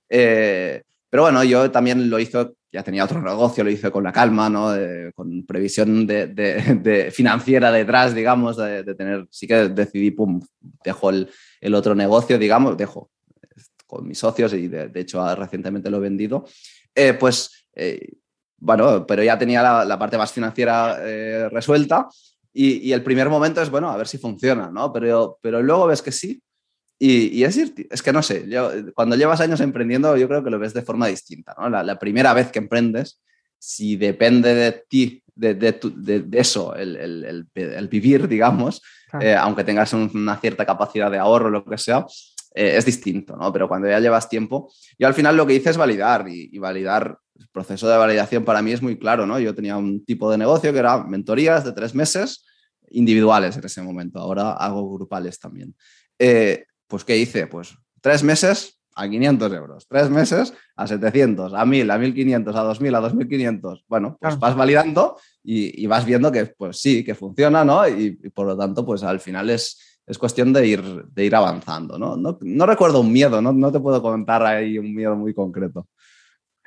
[0.08, 4.50] pero bueno, yo también lo hice ya tenía otro negocio, lo hice con la calma,
[4.50, 4.74] ¿no?
[5.16, 10.42] con previsión de, financiera detrás, digamos, de, tener, sí que decidí, pum,
[10.84, 13.10] dejo el, otro negocio, digamos, dejo
[13.86, 16.46] con mis socios y de, hecho recientemente lo he vendido,
[16.94, 18.14] eh, pues, eh,
[18.58, 22.08] bueno, pero ya tenía la, parte más financiera eh, resuelta
[22.54, 24.94] y, y, el primer momento es, bueno, a ver si funciona, ¿no?
[24.94, 26.42] Pero, pero luego ves que sí,
[26.98, 30.60] y, es, es, que no sé, yo, cuando llevas años emprendiendo, yo creo que lo
[30.60, 31.54] ves de forma distinta.
[31.60, 31.70] ¿no?
[31.70, 33.22] La, primera vez que emprendes,
[33.60, 38.82] si depende de ti, de, de, de, eso, el, el, el, vivir, digamos,
[39.38, 42.06] aunque tengas una cierta capacidad de ahorro, lo que sea,
[42.56, 43.52] eh, es distinto, ¿no?
[43.54, 46.58] Pero cuando ya llevas tiempo, yo al final lo que hice es validar y, y,
[46.58, 49.40] validar, el proceso de validación para mí es muy claro, ¿no?
[49.40, 52.46] Yo tenía un tipo de negocio que era mentorías de tres meses
[52.90, 55.76] individuales en ese momento, ahora hago grupales también.
[56.18, 57.48] Eh, pues ¿qué hice?
[57.48, 62.62] Pues tres meses a 500 euros, tres meses a 700, a 1000, a 1500, a
[62.62, 63.86] 2000, a 2500.
[63.88, 67.88] Bueno, pues vas validando y, vas viendo que pues sí, que funciona, ¿no?
[67.88, 71.98] Y, por lo tanto, pues al final es, es cuestión de ir, de ir avanzando,
[71.98, 72.16] ¿no?
[72.16, 73.52] No, recuerdo un miedo, ¿no?
[73.52, 75.88] no te puedo contar ahí un miedo muy concreto.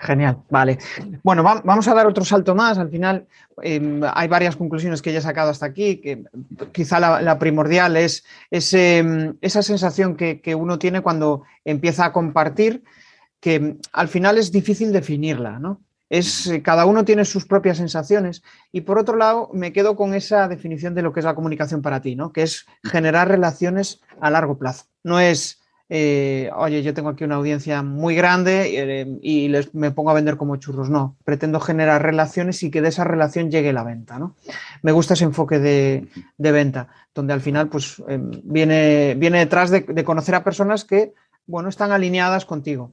[0.00, 0.78] Genial, vale.
[1.24, 2.78] Bueno, vamos a dar otro salto más.
[2.78, 3.26] Al final
[3.62, 6.22] em, hay varias conclusiones que ya he sacado hasta aquí, que
[6.70, 12.84] quizá la, primordial es em, esa sensación que, uno tiene cuando empieza a compartir,
[13.40, 15.80] que em, al final es difícil definirla, ¿no?
[16.10, 18.42] Es, eh, cada uno tiene sus propias sensaciones.
[18.72, 21.82] Y por otro lado, me quedo con esa definición de lo que es la comunicación
[21.82, 22.32] para ti, ¿no?
[22.32, 24.86] Que es generar relaciones a largo plazo.
[25.02, 25.58] No es
[25.90, 30.14] eh, oye, yo tengo aquí una audiencia muy grande eh, y les, me pongo a
[30.14, 30.90] vender como churros.
[30.90, 34.18] No, pretendo generar relaciones y que de esa relación llegue la venta.
[34.18, 34.36] ¿no?
[34.82, 38.02] Me gusta ese enfoque de, venta, donde al final pues,
[38.44, 41.14] viene, viene detrás de, conocer a personas que
[41.46, 42.92] bueno, están alineadas contigo.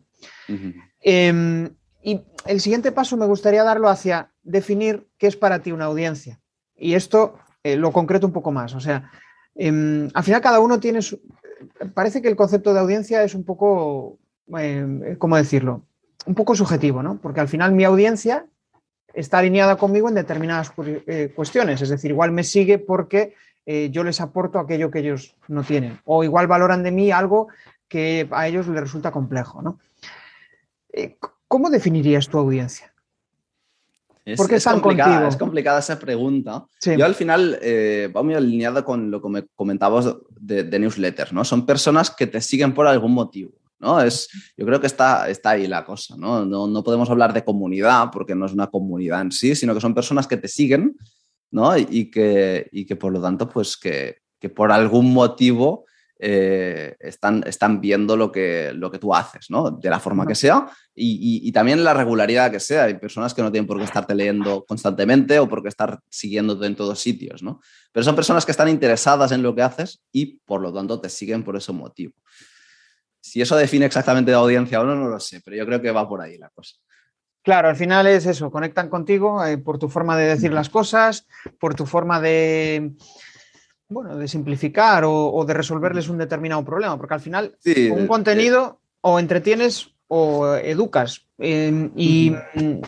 [2.05, 6.39] Y el siguiente paso me gustaría darlo hacia definir qué es para ti una audiencia.
[6.75, 8.75] Y esto eh, lo concreto un poco más.
[8.75, 9.09] O sea,
[9.55, 11.19] em, al final cada uno tiene su,
[11.95, 14.19] parece que el concepto de audiencia es un poco,
[14.55, 15.81] eh, ¿cómo decirlo?
[16.27, 17.17] Un poco subjetivo, ¿no?
[17.19, 18.45] Porque al final mi audiencia
[19.15, 20.71] está alineada conmigo en determinadas
[21.07, 21.81] eh, cuestiones.
[21.81, 23.33] Es decir, igual me sigue porque
[23.65, 25.99] eh, yo les aporto aquello que ellos no tienen.
[26.05, 27.47] O igual valoran de mí algo
[27.87, 29.79] que a ellos les resulta complejo, ¿no?
[31.47, 32.93] ¿Cómo definirías tu audiencia?
[34.25, 36.65] Es, ¿Por qué es, complicada, es complicada esa pregunta.
[36.81, 41.45] Yo al final eh, va muy alineada con lo que me comentabas de, newsletters, ¿no?
[41.45, 43.51] Son personas que te siguen por algún motivo.
[43.77, 44.01] ¿no?
[44.01, 46.43] Es, yo creo que está, está ahí la cosa, ¿no?
[46.43, 46.83] ¿no?
[46.83, 50.25] podemos hablar de comunidad porque no es una comunidad en sí, sino que son personas
[50.25, 50.95] que te siguen,
[51.51, 51.77] ¿no?
[51.77, 55.85] Y que, y que por lo tanto, pues que, que por algún motivo
[56.17, 59.71] eh, están, están viendo lo que, lo que tú haces, ¿no?
[59.71, 62.85] De la forma que sea y, y, también la regularidad que sea.
[62.85, 66.67] Hay personas que no tienen por qué estarte leyendo constantemente o por qué estar siguiéndote
[66.67, 67.59] en todos sitios, ¿no?
[67.91, 71.09] Pero son personas que están interesadas en lo que haces y por lo tanto te
[71.09, 72.13] siguen por ese motivo.
[73.19, 75.91] Si eso define exactamente la audiencia o no, no lo sé, pero yo creo que
[75.91, 76.75] va por ahí la cosa.
[77.43, 81.27] Claro, al final es eso, conectan contigo eh, por tu forma de decir las cosas,
[81.59, 82.93] por tu forma de,
[83.87, 87.55] bueno, de simplificar o, de resolverles un determinado problema, porque al final
[87.89, 91.25] con un contenido o entretienes o educas.
[91.37, 92.81] Em, y mm,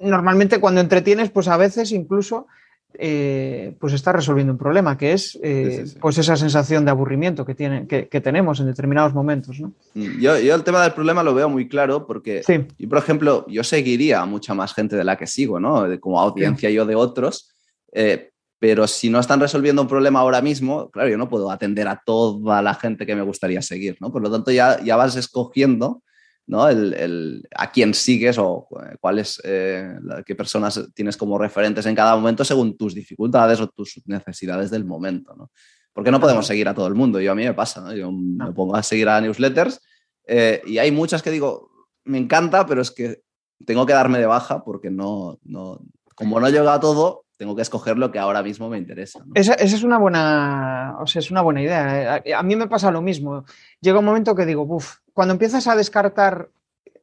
[0.00, 2.46] normalmente cuando entretienes, pues a veces incluso
[2.94, 7.54] eh, pues estás resolviendo un problema, que es eh, pues esa sensación de aburrimiento que,
[7.54, 9.60] tiene, que, tenemos en determinados momentos.
[9.60, 9.72] ¿no?
[9.94, 12.42] Mm, yo, yo, el tema del problema lo veo muy claro porque,
[12.78, 15.84] y por ejemplo, yo seguiría a mucha más gente de la que sigo, ¿no?
[16.00, 17.54] como audiencia yo de otros,
[17.92, 21.86] eh, pero si no están resolviendo un problema ahora mismo, claro, yo no puedo atender
[21.88, 24.10] a toda la gente que me gustaría seguir, ¿no?
[24.10, 26.02] Por lo tanto, ya, ya vas escogiendo
[26.48, 26.66] ¿no?
[26.66, 29.94] El, a quién sigues o eh, cuáles, eh,
[30.24, 34.86] qué personas tienes como referentes en cada momento según tus dificultades o tus necesidades del
[34.86, 35.50] momento, ¿no?
[35.92, 37.20] Porque no podemos seguir a todo el mundo.
[37.20, 37.92] Yo a mí me pasa, ¿no?
[37.92, 39.78] Yo me pongo a seguir a newsletters
[40.26, 41.70] eh, y hay muchas que digo,
[42.04, 43.20] me encanta, pero es que
[43.66, 45.82] tengo que darme de baja porque no, no
[46.14, 49.24] como no llega a todo, tengo que escoger lo que ahora mismo me interesa.
[49.34, 52.22] Esa, es una buena, o sea, es una buena idea.
[52.36, 53.44] A, mí me pasa lo mismo.
[53.80, 56.50] Llega un momento que digo, uff, cuando empiezas a descartar,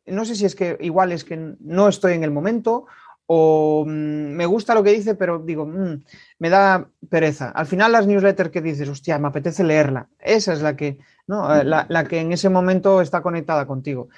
[0.05, 2.85] no sé si es que igual es que no estoy en el momento
[3.27, 6.03] o mm, me gusta lo que dice, pero digo, mm,
[6.39, 7.49] me da pereza.
[7.51, 10.09] Al final las newsletters que dices, hostia, me apetece leerla.
[10.19, 11.63] Esa es la que, ¿no?
[11.63, 14.09] la, la que en ese momento está conectada contigo.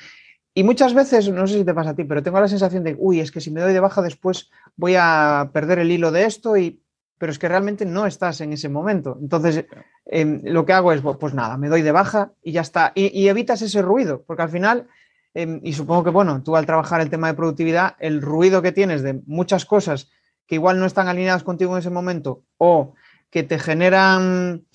[0.58, 2.96] Y muchas veces, no sé si te pasa a ti, pero tengo la sensación de,
[2.98, 6.26] uy, es que si me doy de baja después voy a perder el hilo de
[6.26, 6.82] esto, y,
[7.20, 9.20] pero es que realmente no estás en ese momento.
[9.22, 9.65] Entonces,
[10.08, 12.91] em, lo que hago es, pues nada, me doy de baja y ya está.
[12.96, 14.88] Y, evitas ese ruido, porque al final,
[15.36, 18.72] em, y supongo que, bueno, tú al trabajar el tema de productividad, el ruido que
[18.72, 20.10] tienes de muchas cosas
[20.48, 22.96] que igual no están alineadas contigo en ese momento o
[23.30, 24.65] que te generan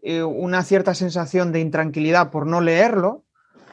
[0.00, 3.24] eh, una cierta sensación de intranquilidad por no leerlo,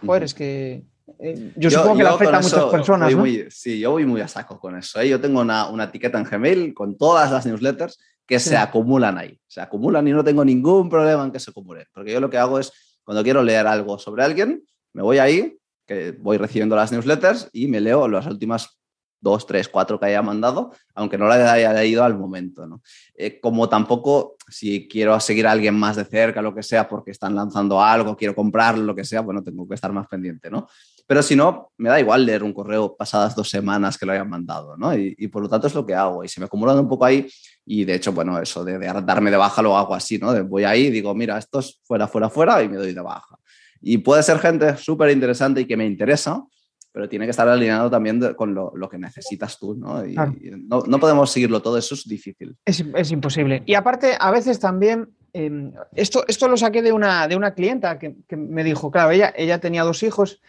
[0.04, 3.14] pues es que eh, yo, supongo que le afecta a muchas personas.
[3.50, 5.00] sí, yo voy muy a saco con eso.
[5.00, 5.10] ¿eh?
[5.10, 9.40] Yo tengo una, una, etiqueta en Gmail con todas las newsletters que se acumulan ahí.
[9.48, 11.86] Se acumulan y no tengo ningún problema en que se acumulen.
[11.94, 12.72] Porque yo lo que hago es,
[13.04, 17.68] cuando quiero leer algo sobre alguien, me voy ahí, que voy recibiendo las newsletters y
[17.68, 18.82] me leo las últimas
[19.22, 22.66] dos, tres, cuatro que haya mandado, aunque no la haya leído al momento.
[22.68, 22.82] ¿no?
[23.14, 27.12] Eh, como tampoco, si quiero seguir a alguien más de cerca, lo que sea, porque
[27.12, 30.68] están lanzando algo, quiero comprarlo, lo que sea, bueno, tengo que estar más pendiente, ¿no?
[31.12, 34.30] Pero si no, me da igual leer un correo pasadas dos semanas que lo hayan
[34.30, 34.96] mandado, ¿no?
[34.96, 36.24] Y, por lo tanto es lo que hago.
[36.24, 37.28] Y se me acumulan un poco ahí.
[37.66, 40.42] Y de hecho, bueno, eso de, darme de baja lo hago así, ¿no?
[40.46, 43.38] voy ahí y digo, mira, esto es fuera, fuera, fuera y me doy de baja.
[43.82, 46.46] Y puede ser gente súper interesante y que me interesa,
[46.94, 50.08] pero tiene que estar alineado también con lo, que necesitas tú, ¿no?
[50.08, 52.56] Y, no, no, podemos seguirlo todo, eso es difícil.
[52.64, 53.64] Es, es imposible.
[53.66, 58.00] Y aparte, a veces también, em, esto, esto lo saqué de una, de una clienta
[58.00, 60.40] que, que, me dijo, claro, ella, ella tenía dos hijos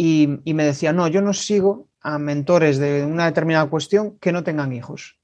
[0.00, 4.44] y, me decía, no, yo no sigo a mentores de una determinada cuestión que no
[4.44, 5.18] tengan hijos.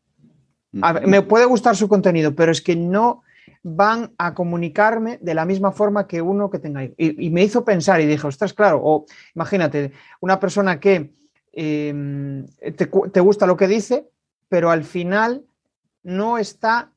[0.73, 3.23] me puede gustar su contenido, pero es que no
[3.63, 6.97] van a comunicarme de la misma forma que uno que tenga hijos.
[6.99, 9.07] Y, me hizo pensar y dije, ostras, claro, o
[9.37, 11.13] imagínate, una persona que
[11.53, 12.45] em,
[12.77, 14.09] te, gusta lo que dice,
[14.49, 15.45] pero al final
[16.03, 16.91] no está,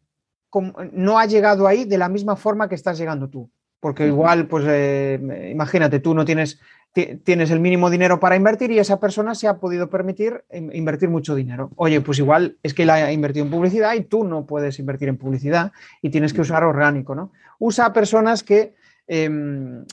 [0.94, 3.52] no ha llegado ahí de la misma forma que estás llegando tú.
[3.80, 6.60] Porque igual, pues eh, imagínate, tú no tienes
[6.93, 11.36] tienes el mínimo dinero para invertir y esa persona se ha podido permitir invertir mucho
[11.36, 11.69] dinero.
[11.76, 15.08] Oye, pues igual es que él ha invertido en publicidad y tú no puedes invertir
[15.10, 15.71] en publicidad
[16.02, 17.32] y tienes que usar orgánico, ¿no?
[17.60, 18.73] Usa a personas que,
[19.06, 19.86] em,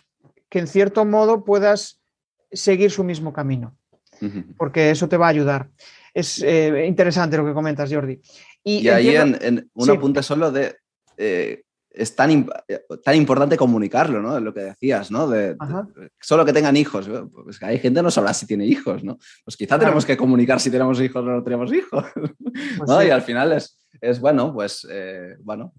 [0.48, 2.00] que en cierto modo puedas
[2.50, 3.76] seguir su mismo camino,
[4.56, 5.68] porque eso te va a ayudar.
[6.14, 8.20] Es eh, interesante lo que comentas, Jordi.
[8.62, 10.76] Y, ahí en, un apunte solo de
[11.18, 11.63] eh,
[11.94, 12.46] es tan,
[13.04, 14.38] tan importante comunicarlo, ¿no?
[14.40, 15.28] Lo que decías, ¿no?
[15.28, 15.56] De,
[16.20, 17.08] solo que tengan hijos.
[17.44, 19.18] Pues hay gente que no sabrá si tiene hijos, ¿no?
[19.44, 22.04] Pues quizá tenemos que comunicar si tenemos hijos o no tenemos hijos.
[22.78, 25.72] Pues y al final es, es bueno, pues, eh, bueno,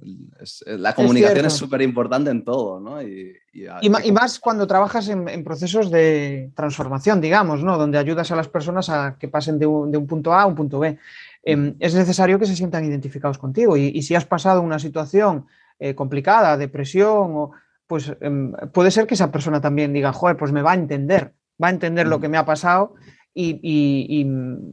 [0.65, 3.01] la comunicación es súper importante en todo, ¿no?
[3.01, 7.77] Y, y, más cuando trabajas en, procesos de transformación, digamos, ¿no?
[7.77, 10.45] Donde ayudas a las personas a que pasen de un, de un punto A a
[10.45, 10.97] un punto B.
[11.43, 15.45] Em, es necesario que se sientan identificados contigo y si has pasado una situación
[15.79, 17.51] eh, complicada, depresión, o
[17.87, 21.33] pues em, puede ser que esa persona también diga, joder, pues me va a entender,
[21.61, 22.95] va a entender lo que me ha pasado
[23.37, 24.25] y,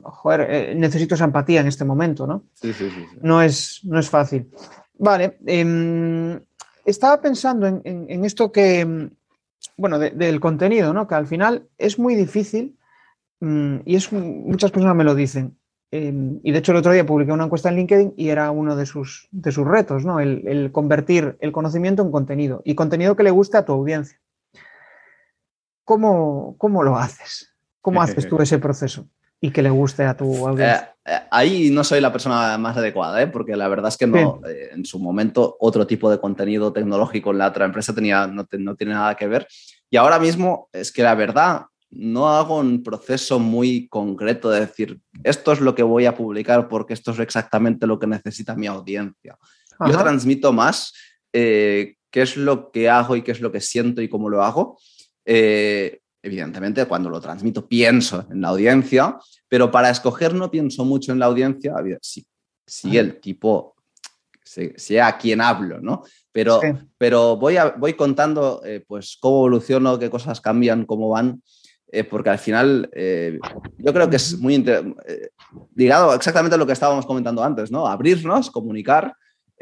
[0.05, 2.45] joder, eh, necesito esa empatía en este momento, ¿no?
[2.55, 3.05] Sí, sí, sí.
[3.21, 4.49] No, es, no es fácil.
[4.99, 6.41] Vale, em,
[6.85, 9.11] estaba pensando en, esto que,
[9.77, 11.09] bueno, del contenido, ¿no?
[11.09, 12.79] Que al final es muy difícil
[13.41, 15.57] mm, y es muchas personas me lo dicen.
[15.94, 18.76] Em, y de hecho el otro día publiqué una encuesta en LinkedIn y era uno
[18.76, 20.20] de sus, de sus retos, ¿no?
[20.20, 24.18] El, el convertir el conocimiento en contenido y contenido que le guste a tu audiencia.
[25.85, 27.52] ¿Cómo, cómo lo haces?
[27.83, 29.07] ¿Cómo haces tú ese proceso?
[29.38, 30.94] Y que le guste a tu audiencia.
[31.05, 33.26] Eh, eh, ahí no soy la persona más adecuada, ¿eh?
[33.26, 37.38] porque la verdad es que no, en su momento otro tipo de contenido tecnológico en
[37.38, 39.46] la otra empresa tenía, no, no tiene nada que ver.
[39.90, 45.00] Y ahora mismo es que la verdad no hago un proceso muy concreto de decir,
[45.22, 48.66] esto es lo que voy a publicar porque esto es exactamente lo que necesita mi
[48.66, 49.37] audiencia.
[49.87, 50.92] Yo transmito más
[51.33, 54.78] qué es lo que hago y qué es lo que siento y cómo lo hago.
[55.24, 61.12] Eh, evidentemente, cuando lo transmito pienso en la audiencia, pero para escoger no pienso mucho
[61.12, 62.24] en la audiencia, si,
[62.66, 63.74] si el tipo
[64.76, 66.02] sea a quien hablo, ¿no?
[66.31, 66.61] Pero,
[66.98, 71.42] pero voy, a, voy contando eh, pues cómo evoluciono, qué cosas cambian, cómo van,
[71.92, 73.38] eh, porque al final eh,
[73.78, 74.64] yo creo que es muy
[75.74, 77.87] ligado exactamente a lo que estábamos comentando antes, ¿no?
[77.87, 79.14] Abrirnos, comunicar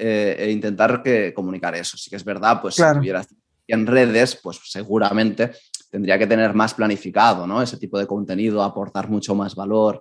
[0.03, 1.99] e intentar que comunicar eso.
[1.99, 3.29] Sí que es verdad, pues si estuvieras
[3.67, 5.53] en redes, pues seguramente
[5.91, 7.61] tendría que tener más planificado, ¿no?
[7.61, 10.01] Ese tipo de contenido, aportar mucho más valor.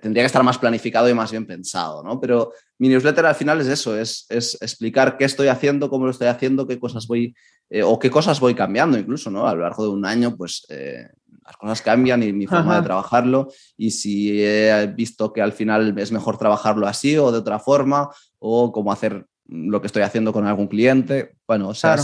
[0.00, 2.20] Tendría que estar más planificado y más bien pensado, ¿no?
[2.20, 6.28] Pero mi newsletter al final es eso, es, explicar qué estoy haciendo, cómo lo estoy
[6.28, 7.34] haciendo, qué cosas voy,
[7.68, 9.46] eh, o qué cosas voy cambiando incluso, ¿no?
[9.46, 11.08] A lo largo de un año, pues eh,
[11.44, 15.98] las cosas cambian y mi forma de trabajarlo y si he visto que al final
[15.98, 20.32] es mejor trabajarlo así o de otra forma o cómo hacer lo que estoy haciendo
[20.32, 21.34] con algún cliente.
[21.46, 21.96] Bueno, o sea,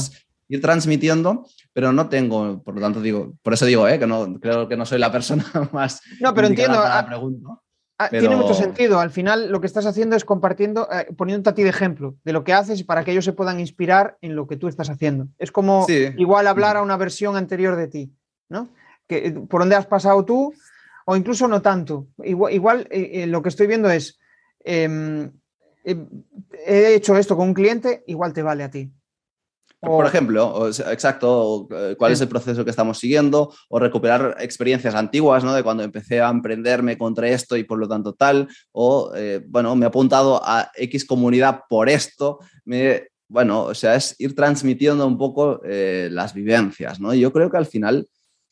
[0.48, 3.98] ir transmitiendo, pero no tengo, por lo tanto digo, por eso digo, ¿eh?
[3.98, 6.00] que no creo que no soy la persona más.
[6.20, 6.78] No, pero entiendo.
[6.78, 7.48] Para la pregunta,
[8.10, 9.00] Tiene mucho sentido.
[9.00, 12.32] Al final lo que estás haciendo es compartiendo, eh, poniéndote a ti de ejemplo de
[12.32, 15.28] lo que haces para que ellos se puedan inspirar en lo que tú estás haciendo.
[15.38, 18.12] Es como igual hablar a una versión anterior de ti,
[18.50, 18.68] ¿no?
[19.06, 20.52] Que, eh, por donde has pasado tú,
[21.06, 22.08] o incluso no tanto.
[22.22, 24.18] Igual, igual eh, lo que estoy viendo es,
[24.62, 25.32] em,
[25.84, 28.92] he hecho esto con un cliente, igual te vale a ti.
[29.86, 35.44] Por ejemplo, exacto, eh, cuál es el proceso que estamos siguiendo, o recuperar experiencias antiguas,
[35.44, 35.54] ¿no?
[35.54, 39.76] De cuando empecé a emprenderme contra esto y por lo tanto tal, o, eh, bueno,
[39.76, 45.06] me he apuntado a X comunidad por esto, me, bueno, o sea, es ir transmitiendo
[45.06, 47.14] un poco eh, las vivencias, ¿no?
[47.14, 48.08] yo creo que al final,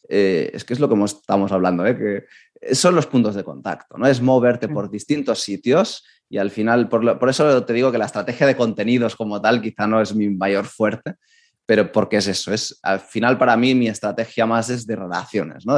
[0.07, 2.25] es que es lo que estamos hablando, que
[2.73, 4.07] son los puntos de contacto, ¿no?
[4.07, 8.47] Es moverte por distintos sitios y al final, por, eso te digo que la estrategia
[8.47, 11.15] de contenidos como tal quizá no es mi mayor fuerte,
[11.67, 15.65] pero porque es eso, es al final para mí mi estrategia más es de relaciones,
[15.67, 15.77] ¿no?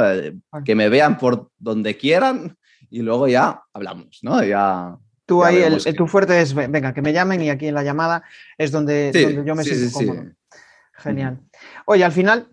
[0.65, 2.57] que me vean por donde quieran
[2.91, 4.43] y luego ya hablamos, ¿no?
[4.45, 7.83] Ya, Tú ahí, el, tu fuerte es, venga, que me llamen y aquí en la
[7.83, 8.23] llamada
[8.57, 9.11] es donde,
[9.45, 10.25] yo me siento cómodo.
[10.99, 11.41] Genial.
[11.85, 12.49] Oye, al final,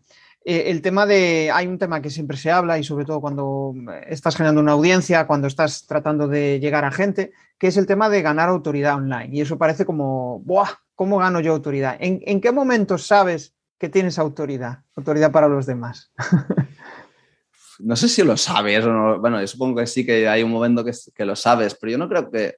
[0.45, 3.73] eh, el tema de, hay un tema que siempre se habla y sobre todo cuando
[4.07, 8.09] estás generando una audiencia, cuando estás tratando de llegar a gente, que es el tema
[8.09, 9.29] de ganar autoridad online.
[9.31, 10.69] Y eso parece como, ¡buah!
[10.95, 11.97] ¿Cómo gano yo autoridad?
[11.99, 14.79] ¿En, qué momento sabes que tienes autoridad?
[14.95, 16.11] Autoridad para los demás.
[17.79, 19.19] no sé si lo sabes no.
[19.19, 22.09] Bueno, yo supongo que sí que hay un momento que, lo sabes, pero yo no
[22.09, 22.57] creo que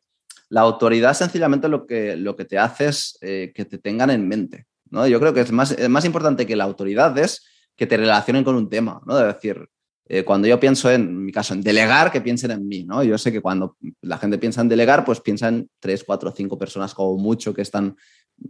[0.50, 4.28] la autoridad sencillamente lo que, lo que te hace es eh, que te tengan en
[4.28, 4.66] mente.
[4.90, 5.08] ¿no?
[5.08, 8.44] Yo creo que es más, es más importante que la autoridad es que te relacionen
[8.44, 9.16] con un tema, ¿no?
[9.16, 9.68] De decir,
[10.08, 13.04] eh, cuando yo pienso en, mi caso, en delegar, que piensen en mí, ¿no?
[13.04, 16.60] Yo sé que cuando la gente piensa en delegar, pues piensa en tres, cuatro, cinco
[16.60, 17.96] personas como mucho que están,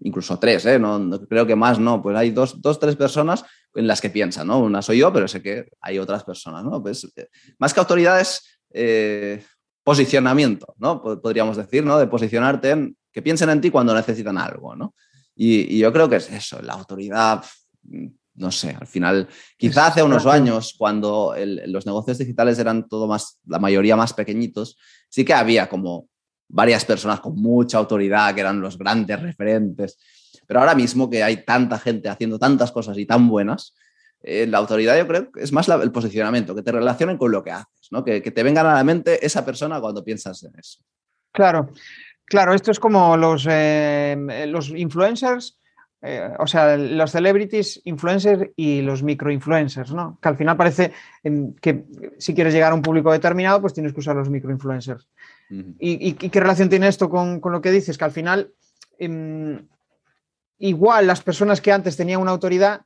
[0.01, 0.77] incluso tres, ¿eh?
[0.77, 4.47] No, creo que más, no, pues hay dos, dos, tres personas en las que piensan,
[4.47, 4.59] ¿no?
[4.59, 6.83] Una soy yo, pero sé que hay otras personas, ¿no?
[6.83, 9.41] Pues eh, más que autoridades, eh,
[9.81, 11.01] posicionamiento, ¿no?
[11.01, 11.97] Podríamos decir, ¿no?
[11.97, 14.93] De posicionarte en que piensen en ti cuando necesitan algo, ¿no?
[15.33, 17.41] Y, y yo creo que es eso, la autoridad
[18.36, 23.39] no sé, al final, quizá hace unos años, cuando los negocios digitales eran todo más,
[23.45, 24.78] la mayoría más pequeñitos,
[25.10, 26.10] sí que había como
[26.48, 29.98] varias personas con mucha autoridad que eran los grandes referentes.
[30.45, 33.74] Pero ahora mismo que hay tanta gente haciendo tantas cosas y tan buenas,
[34.21, 37.43] eh, la autoridad yo creo que es más el posicionamiento, que te relacionen con lo
[37.43, 38.03] que haces, ¿no?
[38.03, 40.82] que, te vengan a la mente esa persona cuando piensas en eso.
[41.32, 41.70] Claro,
[42.26, 45.59] claro, esto es como los, eh, los influencers
[46.08, 50.20] eh, o sea, los celebrities, influencers y los microinfluencers, ¿no?
[50.22, 50.91] Que al final parece
[51.60, 51.86] que
[52.20, 55.08] si quieres llegar a un público determinado, pues tienes que usar los microinfluencers.
[55.49, 57.97] ¿Y, qué relación tiene esto con, lo que dices?
[57.97, 58.51] Que al final,
[58.99, 59.68] em,
[60.60, 62.82] igual las personas que antes tenían una autoridad,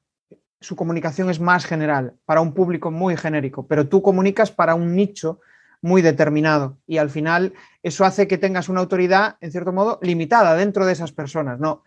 [0.61, 4.95] su comunicación es más general, para un público muy genérico, pero tú comunicas para un
[4.95, 5.41] nicho
[5.81, 7.53] muy determinado y al final
[7.83, 11.59] eso hace que tengas una autoridad, en cierto modo, limitada dentro de esas personas.
[11.59, 11.83] No,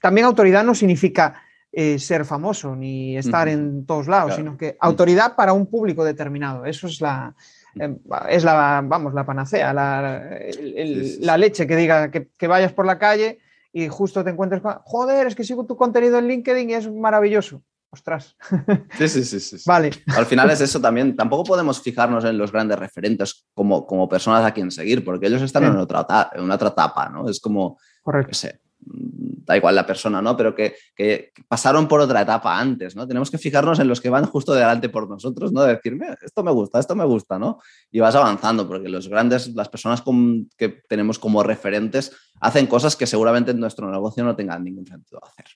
[0.00, 1.42] también autoridad no significa
[1.72, 6.66] eh, ser famoso ni estar en todos lados, sino que autoridad para un público determinado.
[6.66, 7.34] Eso es la,
[7.74, 7.98] em,
[8.28, 13.38] es la, vamos, la panacea, la, leche que diga que, que, vayas por la calle
[13.72, 16.90] y justo te encuentres con, joder, es que sigo tu contenido en LinkedIn y es
[16.90, 17.62] maravilloso.
[17.92, 18.36] Ostras.
[18.98, 19.56] Sí, sí, sí, sí.
[19.66, 19.90] Vale.
[20.16, 21.14] Al final es eso también.
[21.14, 25.42] Tampoco podemos fijarnos en los grandes referentes como, como personas a quien seguir, porque ellos
[25.42, 27.28] están en, otra, en otra etapa, ¿no?
[27.28, 28.34] Es como, Correcto.
[28.34, 30.36] sé, mm, da igual la persona, ¿no?
[30.36, 33.06] Pero que, que, pasaron por otra etapa antes, ¿no?
[33.06, 35.62] Tenemos que fijarnos en los que van justo delante por nosotros, ¿no?
[35.62, 37.60] De decir, esto me gusta, esto me gusta, ¿no?
[37.90, 42.96] Y vas avanzando, porque los grandes, las personas con, que tenemos como referentes hacen cosas
[42.96, 45.46] que seguramente en nuestro negocio no tengan ningún sentido hacer.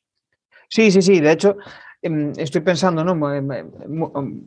[0.68, 1.20] Sí, sí, sí.
[1.20, 1.56] De hecho,
[2.36, 3.14] estoy pensando, ¿no?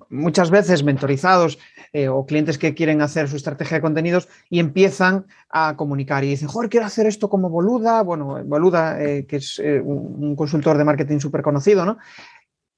[0.10, 1.60] Muchas veces mentorizados
[1.94, 6.30] eh, o clientes que quieren hacer su estrategia de contenidos y empiezan a comunicar y
[6.30, 10.78] dicen, joder, quiero hacer esto como Boluda, bueno, Boluda, eh, que es eh, un consultor
[10.78, 11.98] de marketing súper conocido, ¿no?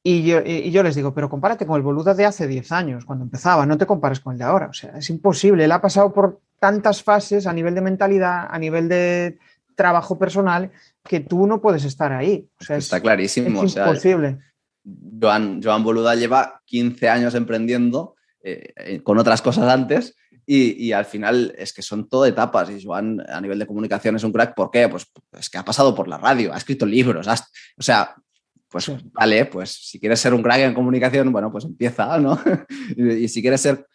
[0.03, 3.05] Y yo, y yo, les digo, pero compárate con el Boluda de hace 10 años,
[3.05, 4.67] cuando empezaba, no te compares con el de ahora.
[4.67, 5.65] O sea, es imposible.
[5.65, 9.37] Él ha pasado por tantas fases a nivel de mentalidad, a nivel de
[9.75, 10.71] trabajo personal,
[11.03, 12.47] que tú no puedes estar ahí.
[12.59, 13.63] O sea, Está clarísimo.
[13.63, 14.39] Es imposible.
[14.83, 20.15] Joan, Joan Boluda lleva 15 años emprendiendo eh, eh, con otras cosas antes
[20.45, 24.23] y, al final es que son todo etapas y Joan a nivel de comunicación es
[24.23, 24.53] un crack.
[24.53, 24.89] ¿Por qué?
[24.89, 25.07] Pues
[25.39, 28.15] es que ha pasado por la radio, ha escrito libros, o sea,
[28.67, 32.37] pues vale, pues si quieres ser un crack en comunicación, bueno, pues empieza, ¿no?
[32.97, 33.85] y, si quieres ser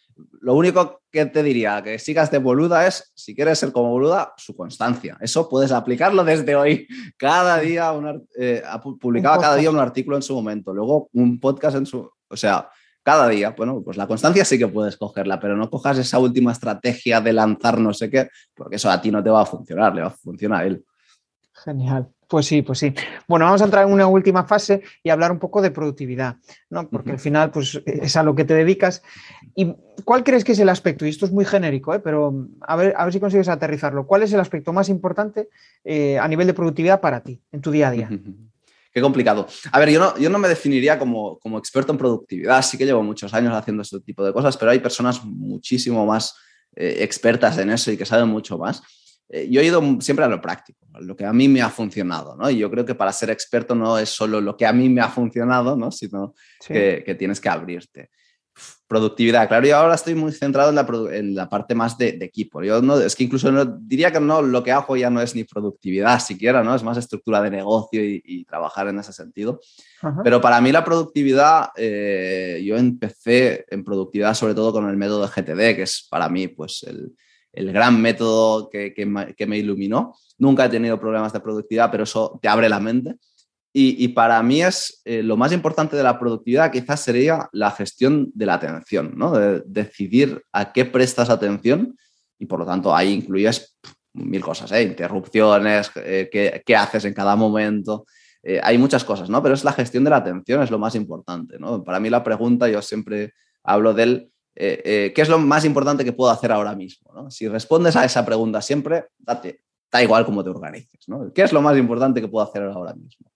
[0.47, 4.33] lo único que te diría que sigas de boluda es, si quieres ser como boluda,
[4.37, 5.19] su constancia.
[5.21, 6.87] Eso puedes aplicarlo desde hoy.
[7.17, 7.93] Cada día,
[8.39, 12.09] eh, ha publicado cada día un artículo en su momento, luego un podcast en su...
[12.29, 12.69] O sea,
[13.03, 16.53] cada día, bueno, pues la constancia sí que puedes cogerla, pero no cojas esa última
[16.53, 19.97] estrategia de lanzar no sé qué, porque eso a ti no te va a funcionar,
[19.97, 20.85] le va a funcionar a él.
[21.55, 22.09] Genial.
[22.29, 22.93] Pues sí, pues sí.
[23.29, 26.37] Bueno, vamos a entrar en una última fase y hablar un poco de productividad,
[26.71, 26.89] ¿no?
[26.89, 29.03] Porque al final, pues es a lo que te dedicas.
[29.55, 29.75] ¿Y
[30.05, 31.07] cuál crees que es el aspecto?
[31.07, 32.01] Y esto es muy genérico, ¿eh?
[32.01, 34.07] pero a ver, a ver si consigues aterrizarlo.
[34.07, 35.49] ¿Cuál es el aspecto más importante
[35.85, 38.11] eh, a nivel de productividad para ti, en tu día a día?
[38.93, 39.47] Qué complicado.
[39.73, 42.87] A ver, yo no, yo no me definiría como, como experto en productividad, sí que
[42.87, 46.35] llevo muchos años haciendo este tipo de cosas, pero hay personas muchísimo más
[46.75, 48.83] eh, expertas en eso y que saben mucho más.
[49.29, 51.69] Eh, yo he ido siempre a lo práctico, a lo que a mí me ha
[51.69, 52.49] funcionado, ¿no?
[52.49, 55.01] Y yo creo que para ser experto no es solo lo que a mí me
[55.01, 55.91] ha funcionado, ¿no?
[55.91, 56.35] Sino
[56.67, 58.11] que, tienes que abrirte.
[58.87, 62.63] Productividad, claro, yo ahora estoy muy centrado en la, en la parte más de, equipo.
[62.63, 65.35] Yo no, es que incluso no, diría que no, lo que hago ya no es
[65.35, 66.75] ni productividad siquiera, ¿no?
[66.75, 69.61] Es más estructura de negocio y, trabajar en ese sentido.
[70.23, 75.27] Pero para mí la productividad, eh, yo empecé en productividad sobre todo con el método
[75.27, 77.13] de GTD, que es para mí pues el,
[77.57, 80.15] el gran método que, me iluminó.
[80.39, 83.17] Nunca he tenido problemas de productividad, pero eso te abre la mente.
[83.79, 88.31] Y, para mí es eh, lo más importante de la productividad quizás sería la gestión
[88.35, 89.33] de la atención, ¿no?
[89.67, 91.95] decidir a qué prestas atención
[92.39, 93.77] y por lo tanto ahí incluyes
[94.15, 94.83] mil cosas, ¿eh?
[94.83, 98.07] interrupciones, eh, qué, haces en cada momento.
[98.63, 99.43] hay muchas cosas, ¿no?
[99.43, 101.85] Pero es la gestión de la atención, es lo más importante, ¿no?
[101.85, 106.05] Para mí la pregunta, yo siempre hablo del eh, eh, ¿qué es lo más importante
[106.05, 107.31] que puedo hacer ahora mismo?
[107.31, 109.61] Si respondes a esa pregunta siempre, date,
[109.93, 111.07] da igual cómo te organices.
[111.35, 113.31] ¿Qué es lo más importante que puedo hacer ahora mismo?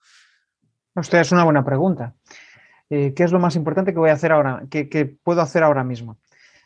[0.97, 2.14] Usted es una buena pregunta.
[2.89, 5.85] Eh, ¿Qué es lo más importante que voy a hacer ahora, que, puedo hacer ahora
[5.85, 6.18] mismo?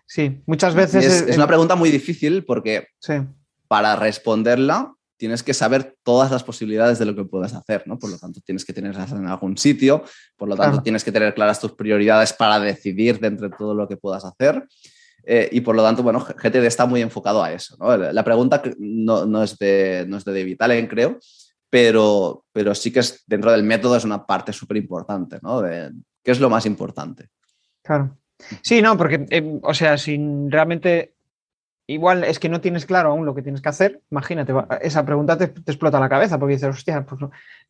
[0.06, 1.04] Sí, muchas veces.
[1.04, 2.88] Es, es una pregunta muy difícil porque
[3.66, 4.94] para responderla
[5.24, 7.98] tienes que saber todas las posibilidades de lo que puedes hacer, ¿no?
[7.98, 10.04] Por lo tanto, tienes que tenerlas en algún sitio,
[10.36, 13.88] por lo tanto, tienes que tener claras tus prioridades para decidir de entre todo lo
[13.88, 14.62] que puedas hacer.
[15.22, 17.74] Eh, y por lo tanto, bueno, GTD está muy enfocado a eso.
[17.80, 17.96] ¿no?
[17.96, 21.18] La pregunta no, no, es de, no es de David Allen, creo,
[21.70, 25.62] pero, pero sí que es, dentro del método es una parte súper importante, ¿no?
[25.62, 25.90] De,
[26.22, 27.28] ¿Qué es lo más importante?
[27.82, 28.18] Claro.
[28.60, 31.13] Sí, no, porque, eh, o sea, sin realmente
[31.86, 35.36] igual es que no tienes claro aún lo que tienes que hacer, imagínate, esa pregunta
[35.36, 37.20] te, explota la cabeza porque dices, hostia, pues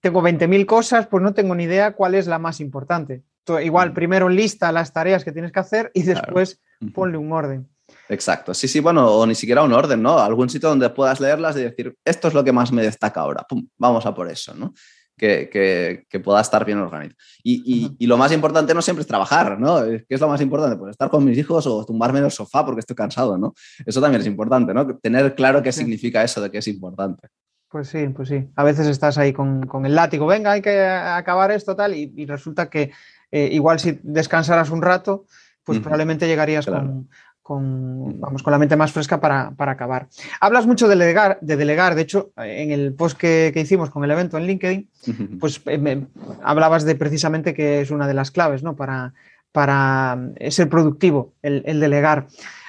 [0.01, 3.23] tengo 20.000 cosas, pues no tengo ni idea cuál es la más importante.
[3.63, 6.61] igual primero lista las tareas que tienes que hacer y después
[6.95, 7.69] ponle un orden.
[8.09, 10.19] Exacto, sí, sí, bueno, o ni siquiera un orden, ¿no?
[10.19, 13.45] Algún sitio donde puedas leerlas y decir, esto es lo que más me destaca ahora,
[13.49, 14.73] Pum, vamos a por eso, ¿no?
[15.17, 17.19] Que, pueda estar bien organizado.
[17.43, 19.83] Y, lo más importante no siempre es trabajar, ¿no?
[19.85, 20.77] ¿Qué es lo más importante?
[20.77, 23.55] Pues estar con mis hijos o tumbarme en el sofá porque estoy cansado, ¿no?
[23.85, 24.97] Eso también es importante, ¿no?
[24.99, 27.29] Tener claro qué significa eso de que es importante.
[27.69, 28.49] Pues sí, pues sí.
[28.55, 32.71] A veces estás ahí con, el látigo, venga, hay que acabar esto tal, y, resulta
[32.71, 32.93] que
[33.33, 35.27] eh, igual si descansaras un rato,
[35.65, 37.09] pues probablemente llegarías con,
[37.47, 40.09] vamos, con la mente más fresca para, acabar.
[40.41, 44.11] Hablas mucho de delegar, de delegar, de hecho, en el post que, hicimos con el
[44.11, 44.91] evento en LinkedIn,
[45.39, 46.07] pues eh,
[46.43, 48.77] hablabas de precisamente que es una de las claves ¿no?
[48.77, 49.13] para,
[49.53, 50.19] para
[50.51, 52.27] ser productivo, el, delegar.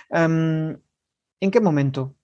[0.09, 0.77] Em,
[1.39, 2.15] ¿En qué momento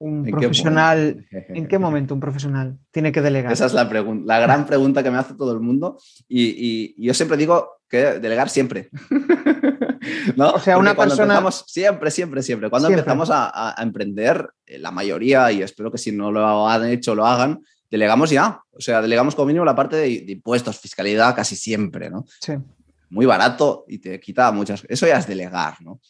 [0.00, 3.52] un profesional, ¿en qué momento un profesional tiene que delegar?
[3.52, 5.98] Esa es la, la gran pregunta que me hace todo el mundo
[6.28, 8.90] y, yo siempre digo que delegar siempre.
[10.36, 10.52] ¿No?
[10.52, 11.42] O sea, una persona...
[11.66, 12.70] siempre, siempre, siempre.
[12.70, 17.14] Cuando empezamos a, emprender, eh, la mayoría, y espero que si no lo han hecho,
[17.14, 18.60] lo hagan, delegamos ya.
[18.72, 22.24] O sea, delegamos como mínimo la parte de, impuestos, fiscalidad, casi siempre, ¿no?
[22.40, 22.54] Sí.
[23.10, 24.84] Muy barato y te quita muchas...
[24.88, 26.00] Eso ya es delegar, ¿no?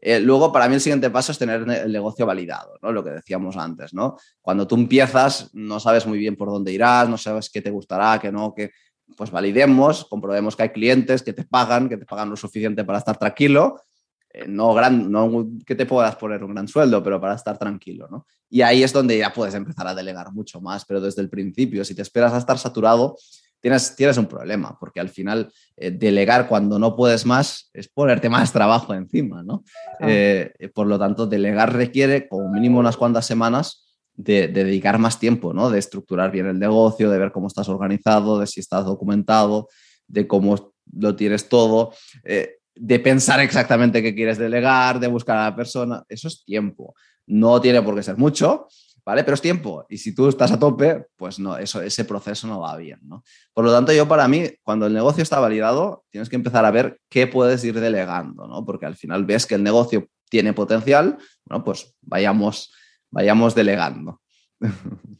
[0.00, 2.90] Eh, luego, para mí el siguiente paso es tener el negocio validado, ¿no?
[2.90, 4.16] Lo que decíamos antes, ¿no?
[4.40, 8.18] Cuando tú empiezas, no sabes muy bien por dónde irás, no sabes qué te gustará,
[8.18, 8.72] qué no, que
[9.16, 12.98] pues validemos, comprobemos que hay clientes que te pagan, que te pagan lo suficiente para
[12.98, 13.82] estar tranquilo,
[14.30, 18.08] eh, no, gran, no que te puedas poner un gran sueldo, pero para estar tranquilo,
[18.10, 18.26] ¿no?
[18.50, 21.84] Y ahí es donde ya puedes empezar a delegar mucho más, pero desde el principio,
[21.84, 23.16] si te esperas a estar saturado,
[23.60, 28.28] tienes, tienes un problema, porque al final eh, delegar cuando no puedes más es ponerte
[28.28, 29.64] más trabajo encima, ¿no?
[30.00, 33.87] Eh, por lo tanto, delegar requiere como mínimo unas cuantas semanas
[34.18, 35.70] de, dedicar más tiempo, ¿no?
[35.70, 39.68] De estructurar bien el negocio, de ver cómo estás organizado, de si estás documentado,
[40.08, 41.92] de cómo lo tienes todo,
[42.24, 46.02] eh, de pensar exactamente qué quieres delegar, de buscar a la persona.
[46.08, 46.94] Eso es tiempo.
[47.26, 48.66] No tiene por qué ser mucho,
[49.04, 49.22] ¿vale?
[49.22, 49.86] Pero es tiempo.
[49.88, 53.22] Y si tú estás a tope, pues no, eso, ese proceso no va bien, ¿no?
[53.54, 56.72] Por lo tanto, yo para mí, cuando el negocio está validado, tienes que empezar a
[56.72, 58.64] ver qué puedes ir delegando, ¿no?
[58.64, 62.72] Porque al final ves que el negocio tiene potencial, bueno, pues vayamos,
[63.10, 64.20] vayamos delegando.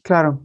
[0.01, 0.41] Claro.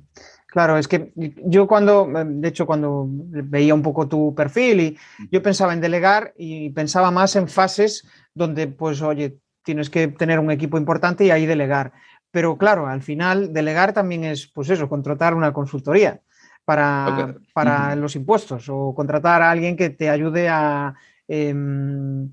[0.47, 5.43] Claro, es que yo cuando, de hecho, cuando veía un poco tu perfil y yo
[5.43, 10.53] pensaba en delegar y pensaba más en fases donde, pues, oye, tienes que tener un
[10.53, 11.93] equipo importante y ahí delegar.
[12.31, 16.21] Pero claro, al final delegar también es, pues eso, contratar una consultoría
[16.65, 20.95] para, para los impuestos o contratar a alguien que te ayude a,
[21.27, 22.33] em,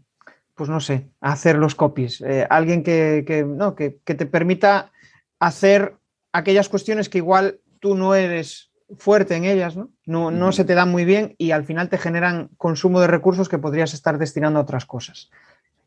[0.55, 2.21] pues no sé, a hacer los copies.
[2.21, 4.90] Eh, alguien que, no, que, te permita
[5.41, 5.97] hacer
[6.31, 9.89] aquellas cuestiones que igual tú no eres fuerte en ellas, ¿no?
[10.05, 13.49] No, no se te dan muy bien y al final te generan consumo de recursos
[13.49, 15.29] que podrías estar destinando a otras cosas.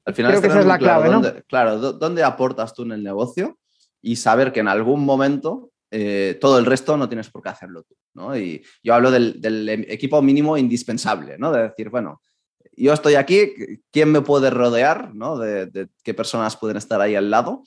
[0.05, 1.23] Al final Creo que esa es la clave, ¿no?
[1.49, 3.59] claro, ¿dónde aportas tú en el negocio?
[4.05, 7.85] y saber que en algún momento eh, todo el resto no tienes por qué hacerlo
[7.85, 7.97] tú.
[8.13, 8.37] ¿no?
[8.37, 11.51] Y yo hablo del, equipo mínimo indispensable, ¿no?
[11.51, 12.21] de decir, bueno,
[12.77, 15.15] yo estoy aquí, ¿quién me puede rodear?
[15.15, 15.39] ¿no?
[15.39, 17.65] De, qué personas pueden estar ahí al lado.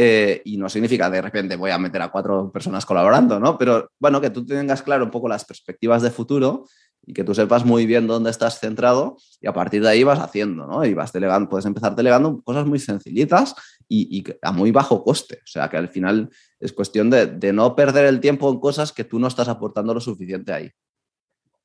[0.00, 3.58] Eh, y no significa de repente voy a meter a cuatro personas colaborando, ¿no?
[3.58, 6.66] Pero bueno, que tú tengas claro un poco las perspectivas de futuro
[7.04, 10.20] y que tú sepas muy bien dónde estás centrado y a partir de ahí vas
[10.20, 10.84] haciendo, ¿no?
[10.84, 13.56] Y vas delegando, puedes empezar delegando cosas muy sencillitas
[13.88, 15.40] y, a muy bajo coste.
[15.42, 16.30] O sea, que al final
[16.60, 20.00] es cuestión de, no perder el tiempo en cosas que tú no estás aportando lo
[20.00, 20.70] suficiente ahí.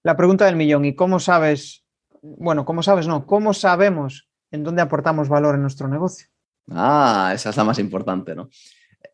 [0.02, 1.86] La pregunta del millón, ¿y cómo sabes?
[2.24, 3.08] Bueno, ¿cómo sabes?
[3.08, 6.33] No, ¿cómo sabemos en dónde aportamos valor en nuestro negocio?
[6.72, 8.50] Ah, esa es la más importante, ¿no?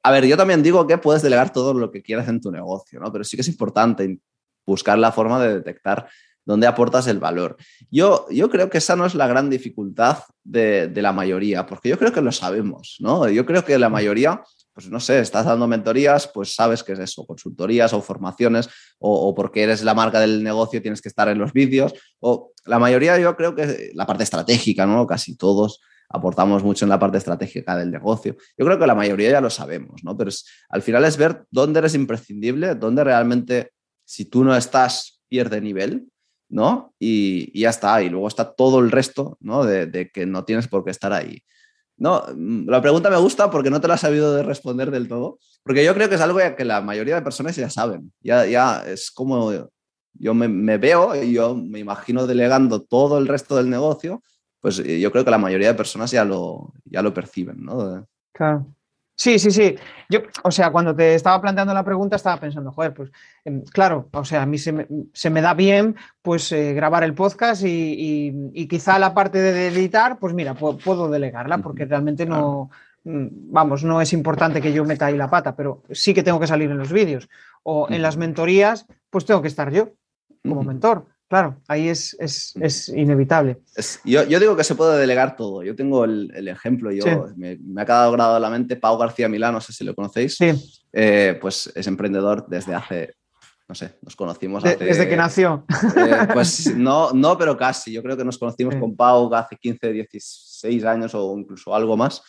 [0.04, 3.00] A ver, yo también digo que puedes delegar todo lo que quieras en tu negocio,
[3.00, 3.12] ¿no?
[3.12, 4.20] Pero sí que es importante
[4.66, 6.08] buscar la forma de detectar
[6.45, 7.58] dónde aportas el valor.
[7.91, 12.00] Yo, yo creo que esa no es la gran dificultad de, la mayoría, porque yo
[12.00, 13.30] creo que lo sabemos, ¿no?
[13.30, 14.41] Yo creo que la mayoría,
[14.74, 19.36] pues no sé, estás dando mentorías, pues sabes que es eso, consultorías o formaciones, o,
[19.36, 23.20] porque eres la marca del negocio tienes que estar en los vídeos, o la mayoría
[23.20, 25.06] yo creo que la parte estratégica, ¿no?
[25.06, 28.36] Casi todos aportamos mucho en la parte estratégica del negocio.
[28.57, 30.18] Yo creo que la mayoría ya lo sabemos, ¿no?
[30.18, 30.32] Pero
[30.70, 33.72] al final es ver dónde eres imprescindible, dónde realmente
[34.05, 36.10] si tú no estás, pierde nivel,
[36.49, 36.95] ¿no?
[36.99, 38.01] Y, ya está.
[38.01, 39.64] Y luego está todo el resto, ¿no?
[39.64, 41.43] De, que no tienes por qué estar ahí.
[41.95, 45.07] No, mm, la pregunta me gusta porque no te la has sabido de responder del
[45.07, 48.12] todo, porque yo creo que es algo que la mayoría de personas ya saben.
[48.22, 49.51] Ya, ya es como
[50.14, 54.24] yo me, me veo y yo me imagino delegando todo el resto del negocio,
[54.62, 58.07] pues eh, yo creo que la mayoría de personas ya lo, ya lo perciben, ¿no?
[58.34, 58.68] Claro.
[59.20, 59.76] Sí, sí, sí.
[60.07, 63.12] Yo, o sea, cuando te estaba planteando la pregunta estaba pensando, joder, pues
[63.43, 67.64] em, claro, o sea, a mí se me, da bien pues eh, grabar el podcast
[67.66, 72.70] y, quizá la parte de editar, pues mira, puedo, delegarla porque realmente no,
[73.03, 76.39] mm, vamos, no es importante que yo meta ahí la pata, pero sí que tengo
[76.39, 77.28] que salir en los vídeos.
[77.64, 79.89] O en las mentorías, pues tengo que estar yo
[80.47, 81.07] como mentor.
[81.30, 82.17] Claro, ahí es,
[82.95, 83.59] inevitable.
[84.03, 85.61] yo, digo que se puede delegar todo.
[85.61, 87.05] Yo tengo el, ejemplo, yo
[87.38, 90.38] me, ha quedado grabado en la mente Pau García Milán, no sé si lo conocéis.
[90.38, 90.51] Sí.
[90.91, 93.13] eh, pues es emprendedor desde hace,
[93.67, 95.65] no sé, nos conocimos hace, Desde que nació.
[95.95, 97.91] Eh, pues no, no, pero casi.
[97.91, 102.23] Yo creo que nos conocimos con Pau hace 15, 16 años o incluso algo más.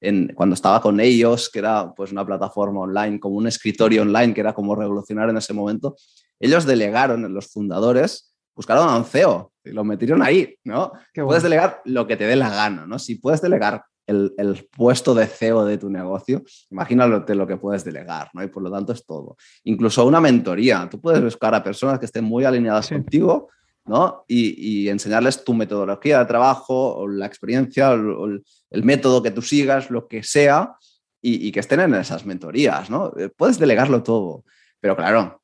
[0.00, 4.32] En, cuando estaba con ellos, que era pues una plataforma online, como un escritorio online,
[4.32, 5.94] que era como revolucionario en ese momento,
[6.40, 10.92] ellos delegaron, los fundadores, buscaron a un CEO y lo metieron ahí, ¿no?
[11.14, 12.98] Puedes delegar lo que te dé la gana, ¿no?
[12.98, 18.30] Si puedes delegar el, puesto de CEO de tu negocio, imagínate lo que puedes delegar,
[18.32, 18.42] ¿no?
[18.42, 19.36] Y por lo tanto es todo.
[19.64, 20.88] Incluso una mentoría.
[20.90, 23.50] Tú puedes buscar a personas que estén muy alineadas contigo,
[23.84, 24.24] ¿no?
[24.26, 29.90] Y, enseñarles tu metodología de trabajo, o la experiencia, o el, método que tú sigas,
[29.90, 30.76] lo que sea,
[31.20, 33.12] y, y, que estén en esas mentorías, ¿no?
[33.18, 34.44] Eh, puedes delegarlo todo.
[34.80, 35.42] Pero claro,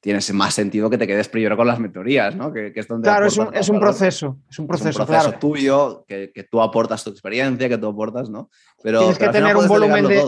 [0.00, 2.52] tienes más sentido que te quedes primero con las mentorías, ¿no?
[2.52, 6.30] Que, es donde claro, es un, es un, proceso, es un proceso, proceso tuyo, que,
[6.32, 8.50] que, tú aportas tu experiencia, que tú aportas, ¿no?
[8.82, 10.22] Pero tienes que tener un volumen de...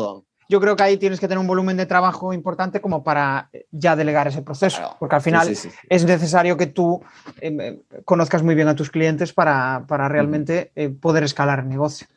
[0.48, 3.66] Yo creo que ahí tienes que tener un volumen de trabajo importante como para eh,
[3.70, 7.00] ya delegar ese proceso, porque al final es necesario que tú
[7.40, 11.68] em, em, conozcas muy bien a tus clientes para, para realmente eh, poder escalar el
[11.68, 12.08] negocio.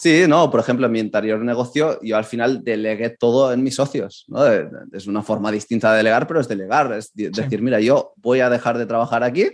[0.00, 3.74] Sí, no, por ejemplo, en mi anterior negocio yo al final delegué todo en mis
[3.74, 4.46] socios, ¿no?
[4.46, 8.48] Es una forma distinta de delegar, pero es delegar, es decir, mira, yo voy a
[8.48, 9.50] dejar de trabajar aquí,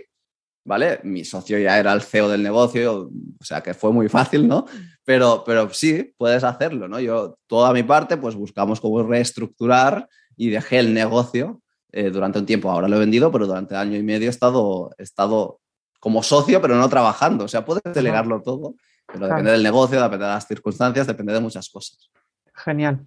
[0.63, 1.01] ¿vale?
[1.03, 4.63] Mi socio ya era el CEO del negocio, o sea que fue muy fácil, ¿no?
[5.03, 7.01] Pero, pero sí, puedes hacerlo, ¿no?
[7.01, 12.45] Yo, toda mi parte, pues buscamos cómo reestructurar y dejé el negocio eh, durante un
[12.45, 12.71] tiempo.
[12.71, 15.59] Ahora lo he vendido, pero durante año y medio he estado, he estado
[15.99, 17.43] como socio, pero no trabajando.
[17.43, 18.75] O sea, puedes delegarlo todo
[19.07, 22.09] pero depende del negocio, depende de las circunstancias, depende de muchas cosas.
[22.53, 23.05] Genial.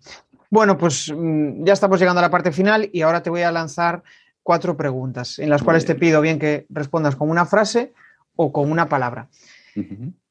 [0.49, 3.53] Bueno, pues mm, ya estamos llegando a la parte final y ahora te voy a
[3.53, 4.03] lanzar
[4.43, 7.93] cuatro preguntas en las cuales te pido bien que respondas con una frase
[8.37, 9.29] o con una palabra.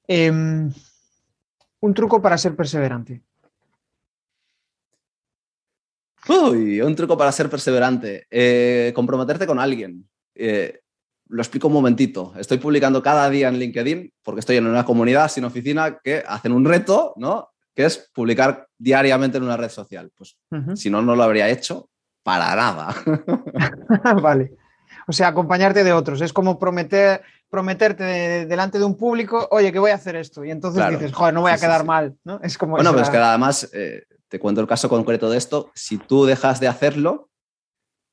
[0.07, 0.73] Em,
[1.79, 3.21] un truco para ser perseverante.
[6.27, 8.27] Uy, un truco para ser perseverante.
[8.29, 10.07] Eh, comprometerte con alguien.
[10.35, 10.81] Eh,
[11.29, 12.33] lo explico un momentito.
[12.37, 16.51] Estoy publicando cada día en LinkedIn, porque estoy en una comunidad sin oficina que hacen
[16.51, 17.49] un reto, ¿no?
[17.75, 20.11] Que es publicar diariamente en una red social.
[20.15, 20.37] Pues
[20.75, 21.89] si no, no lo habría hecho
[22.23, 22.95] para nada.
[24.21, 24.53] vale.
[25.07, 26.21] O sea, acompañarte de otros.
[26.21, 30.43] Es como prometer, prometerte delante de un público, oye, que voy a hacer esto.
[30.43, 32.15] Y entonces dices, joder, no voy a quedar mal.
[32.23, 32.39] ¿no?
[32.43, 35.71] Es como bueno, pero es que además, eh, te cuento el caso concreto de esto.
[35.73, 37.29] Si tú dejas de hacerlo,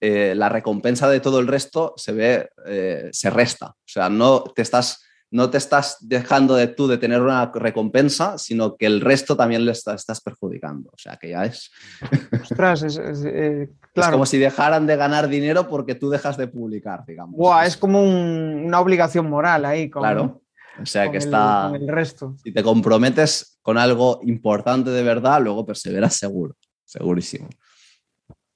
[0.00, 3.68] eh, la recompensa de todo el resto se ve, eh, se resta.
[3.68, 8.36] O sea, no te estás, no te estás dejando de tú de tener una recompensa,
[8.36, 10.90] sino que el resto también le estás perjudicando.
[10.90, 11.70] O sea, que ya es...
[12.42, 17.34] Ostras, es, eh, como si dejaran de ganar dinero porque tú dejas de publicar, digamos.
[17.64, 19.90] es como una obligación moral ahí.
[19.90, 20.42] claro.
[20.78, 21.72] O sea, que está...
[21.74, 22.36] el resto.
[22.44, 27.48] Si te comprometes con algo importante de verdad, luego perseveras seguro, segurísimo.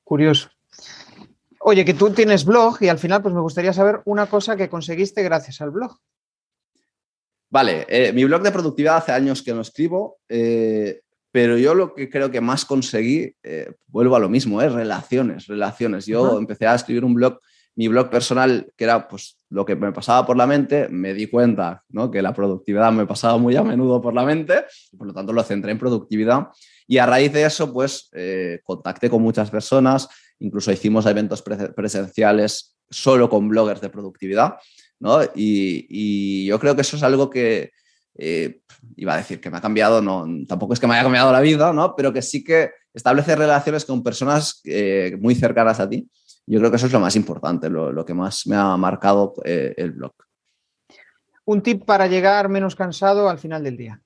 [0.04, 0.50] Curioso.
[1.62, 4.70] Oye, que tú tienes blog y al final pues me gustaría saber una cosa que
[4.70, 5.98] conseguiste gracias al blog.
[7.50, 11.00] Vale, eh, mi blog de productividad hace años que no escribo, eh,
[11.30, 15.48] pero yo lo que creo que más conseguí, eh, vuelvo a lo mismo, es relaciones,
[15.48, 16.06] relaciones.
[16.06, 17.40] Yo empecé a escribir un blog,
[17.74, 21.26] mi blog personal, que era pues lo que me pasaba por la mente, me di
[21.26, 22.10] cuenta ¿no?
[22.10, 24.64] que la productividad me pasaba muy a menudo por la mente,
[24.96, 26.48] por lo tanto lo centré en productividad
[26.86, 28.10] y a raíz de eso pues
[28.64, 30.08] contacté con muchas personas,
[30.40, 34.56] incluso hicimos eventos presenciales solo con bloggers de productividad,
[34.98, 35.20] ¿no?
[35.34, 37.70] Y, yo creo que eso es algo que,
[38.16, 38.60] eh,
[38.96, 41.40] iba a decir que me ha cambiado, no, tampoco es que me haya cambiado la
[41.40, 41.94] vida, ¿no?
[41.94, 46.08] Pero que sí que establece relaciones con personas eh, muy cercanas a ti.
[46.46, 49.74] Yo creo que eso es lo más importante, lo, que más me ha marcado eh,
[49.76, 50.12] el blog.
[51.44, 54.02] Un tip para llegar menos cansado al final del día.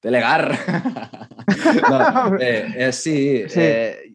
[0.00, 0.56] Delegar.
[2.92, 3.44] sí,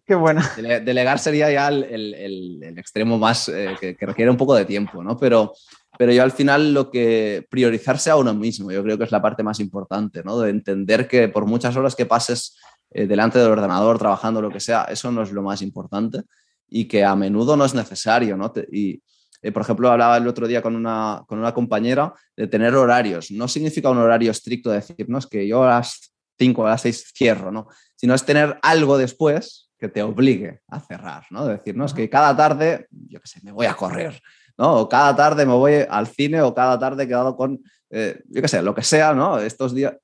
[0.05, 0.41] Qué bueno.
[0.57, 5.17] delegar sería ya el, extremo más eh, que, requiere un poco de tiempo, ¿no?
[5.17, 5.53] Pero,
[5.97, 9.21] pero yo al final lo que priorizarse a uno mismo, yo creo que es la
[9.21, 10.39] parte más importante, ¿no?
[10.39, 12.57] De entender que por muchas horas que pases
[12.91, 16.21] eh, delante del ordenador, trabajando, lo que sea, eso no es lo más importante
[16.69, 18.51] y que a menudo no es necesario, ¿no?
[18.71, 19.01] y,
[19.41, 23.29] eh, por ejemplo, hablaba el otro día con una, con una compañera de tener horarios.
[23.31, 27.11] No significa un horario estricto de decirnos que yo a las 5 a las 6
[27.15, 27.67] cierro, ¿no?
[27.95, 31.45] Sino es tener algo después que te obligue a cerrar, ¿no?
[31.45, 34.21] Decirnos que cada tarde, yo qué sé, me voy a correr,
[34.57, 34.75] ¿no?
[34.75, 38.41] O cada tarde me voy al cine o cada tarde he quedado con, eh, yo
[38.41, 39.39] qué sé, lo que sea, ¿no?
[39.39, 39.95] Estos días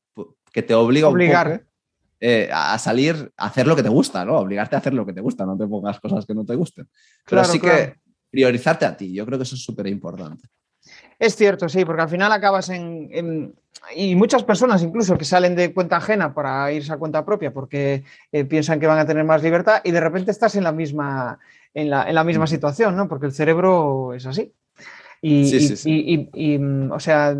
[0.51, 1.63] que te obliga Obligar.
[2.21, 4.39] Eh, a salir a hacer lo que te gusta, ¿no?
[4.39, 6.89] Obligarte a hacer lo que te gusta, no te pongas cosas que no te gusten.
[7.25, 7.95] Pero sí que
[8.29, 10.49] priorizarte a ti, yo creo que eso es súper importante.
[11.19, 13.53] Es cierto, sí, porque al final acabas en,
[13.93, 18.03] y muchas personas incluso que salen de cuenta ajena para irse a cuenta propia porque
[18.31, 21.37] eh, piensan que van a tener más libertad y de repente estás en la misma,
[21.73, 23.09] en la, en la misma situación, ¿no?
[23.09, 24.53] Porque el cerebro es así.
[25.21, 27.35] Y, mm, o sea,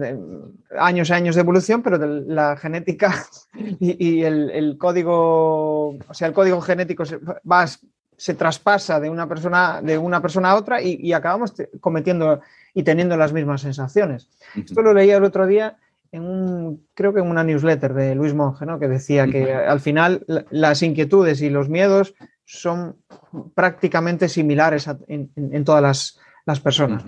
[0.78, 3.26] años y años de evolución, pero la genética
[3.80, 7.20] y, el, código, o sea, el código genético se,
[8.18, 12.42] se traspasa de una persona, de una persona a otra y, acabamos cometiendo
[12.74, 14.30] y teniendo las mismas sensaciones.
[14.56, 15.78] Esto lo leía el otro día
[16.12, 18.80] en un, creo que en una newsletter de Luis Monge, ¿no?
[18.80, 22.16] que decía que al final las inquietudes y los miedos
[22.46, 22.96] son
[23.54, 27.04] prácticamente similares en, todas las, personas.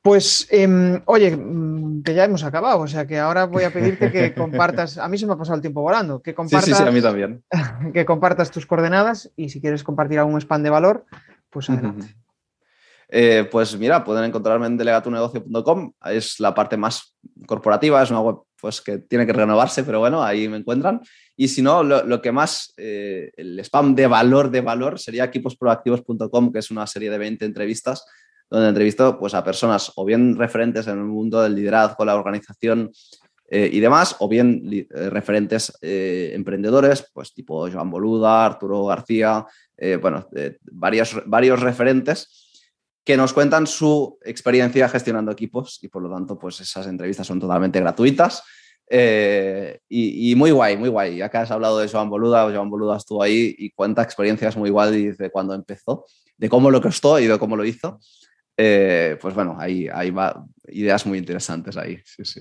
[0.00, 4.10] Pues, em, oye, mm, que ya hemos acabado, o sea que ahora voy a pedirte
[4.10, 7.02] que compartas, a mí se me ha pasado el tiempo volando, que compartas, a mí
[7.02, 7.42] también.
[7.92, 11.04] que compartas tus coordenadas y si quieres compartir algún spam de valor,
[11.50, 12.16] pues adelante.
[13.08, 17.14] Eh, pues mira, pueden encontrarme en delegatunegocio.com, es la parte más
[17.46, 21.00] corporativa, es una web pues, que tiene que renovarse, pero bueno, ahí me encuentran.
[21.36, 26.52] Y si no, lo, que más, eh, el spam de valor de valor sería equiposproactivos.com,
[26.52, 28.04] que es una serie de 20 entrevistas
[28.48, 32.92] donde entrevisto pues, a personas o bien referentes en el mundo del liderazgo, la organización
[33.48, 39.44] eh, y demás, o bien referentes emprendedores, pues tipo Joan Boluda, Arturo García,
[40.00, 40.28] bueno,
[40.72, 42.45] varios, varios referentes
[43.06, 47.38] que nos cuentan su experiencia gestionando equipos y por lo tanto, pues esas entrevistas son
[47.38, 48.42] totalmente gratuitas.
[48.90, 51.22] Eh, y, muy guay, muy guay.
[51.22, 55.12] Acá has hablado de Joan Boluda, Joan Boluda estuvo ahí y cuenta experiencias muy guay
[55.12, 56.04] de cuando empezó,
[56.36, 58.00] de cómo lo costó y de cómo lo hizo.
[58.56, 62.00] Eh, pues bueno, ahí va ideas muy interesantes ahí.
[62.04, 62.40] Sí, sí.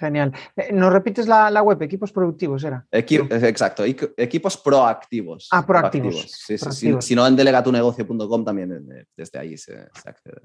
[0.00, 0.32] Genial.
[0.56, 1.82] Eh, ¿Nos repites la, web?
[1.82, 2.86] Equipos productivos, ¿era?
[2.90, 5.48] Exacto, equipos proactivos.
[5.52, 6.22] Ah, proactivos.
[6.22, 9.76] Sí, sí, Si, no, en delegatunegocio.com también eh, desde ahí se,
[10.06, 10.40] accede.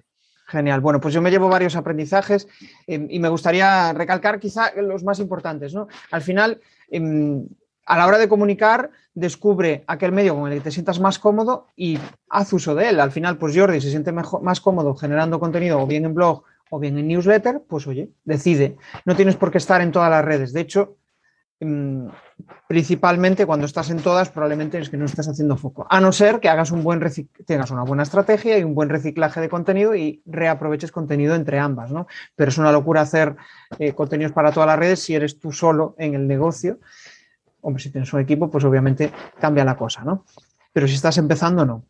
[0.47, 0.81] Genial.
[0.81, 2.49] Bueno, pues yo me llevo varios aprendizajes
[2.85, 5.73] em, y me gustaría recalcar quizá los más importantes.
[5.73, 5.87] ¿no?
[6.11, 6.59] Al final,
[6.91, 7.47] em,
[7.85, 11.67] a la hora de comunicar, descubre aquel medio con el que te sientas más cómodo
[11.77, 11.97] y
[12.29, 12.99] haz uso de él.
[12.99, 16.43] Al final, pues Jordi se siente mejor, más cómodo generando contenido o bien en blog
[16.69, 18.77] o bien en newsletter, pues oye, decide.
[19.05, 20.53] No tienes por qué estar en todas las redes.
[20.53, 20.97] De hecho,
[21.59, 22.07] mm,
[22.67, 25.85] principalmente cuando estás en todas, probablemente es que no estás haciendo foco.
[25.89, 27.01] A no ser que hagas un buen
[27.45, 31.91] tengas una buena estrategia y un buen reciclaje de contenido y reaproveches contenido entre ambas,
[31.91, 32.07] ¿no?
[32.35, 33.35] Pero es una locura hacer
[33.79, 36.79] eh, contenidos para todas las redes si eres tú solo en el negocio.
[37.61, 40.25] Hombre, si tienes un equipo, pues obviamente cambia la cosa, ¿no?
[40.73, 41.85] Pero si estás empezando, no.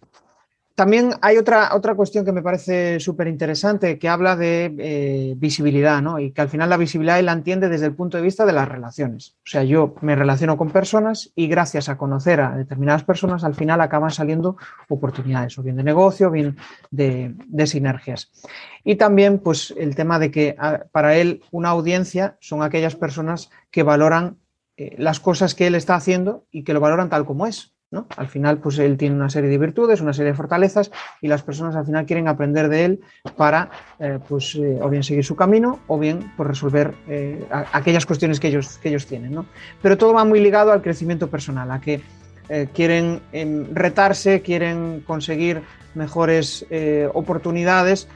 [0.76, 6.02] También hay otra, otra cuestión que me parece súper interesante que habla de eh, visibilidad,
[6.02, 6.20] ¿no?
[6.20, 8.52] Y que al final la visibilidad él la entiende desde el punto de vista de
[8.52, 9.38] las relaciones.
[9.46, 13.56] O sea, yo me relaciono con personas y gracias a conocer a determinadas personas, al
[13.56, 14.58] final acaban saliendo
[14.90, 16.58] oportunidades, o bien de negocio, o bien
[16.92, 17.34] de,
[17.68, 18.34] sinergias.
[18.84, 20.58] Y también, pues, el tema de que
[20.92, 24.40] para él una audiencia son aquellas personas que valoran
[24.76, 27.75] eh, las cosas que él está haciendo y que lo valoran tal como es.
[28.18, 30.92] Al final, pues él tiene una serie de virtudes, una serie de fortalezas
[31.22, 33.02] y las personas al final quieren aprender de él
[33.38, 33.70] para,
[34.00, 38.40] eh, pues, eh, o bien seguir su camino o bien pues, resolver eh, aquellas cuestiones
[38.40, 39.46] que ellos, que ellos tienen.
[39.82, 42.02] Pero todo va muy ligado al crecimiento personal, a que
[42.76, 45.64] quieren em, retarse, quieren conseguir
[45.96, 46.64] mejores
[47.12, 48.08] oportunidades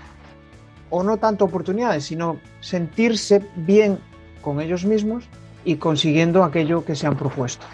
[0.92, 3.98] o no tanto oportunidades, sino sentirse bien
[4.42, 5.28] con ellos mismos
[5.66, 7.66] y consiguiendo aquello que se han propuesto.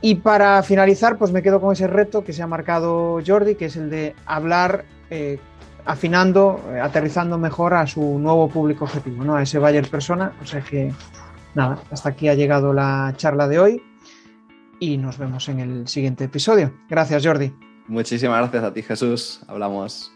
[0.00, 3.66] Y para finalizar, pues me quedo con ese reto que se ha marcado Jordi, que
[3.66, 5.38] es el de hablar eh,
[5.84, 9.36] afinando, eh, aterrizando mejor a su nuevo público objetivo, ¿no?
[9.36, 10.32] a ese Bayer persona.
[10.42, 10.92] O sea que,
[11.54, 13.82] nada, hasta aquí ha llegado la charla de hoy
[14.78, 16.72] y nos vemos en el siguiente episodio.
[16.88, 17.52] Gracias, Jordi.
[17.88, 19.40] Muchísimas gracias a ti, Jesús.
[19.48, 20.15] Hablamos.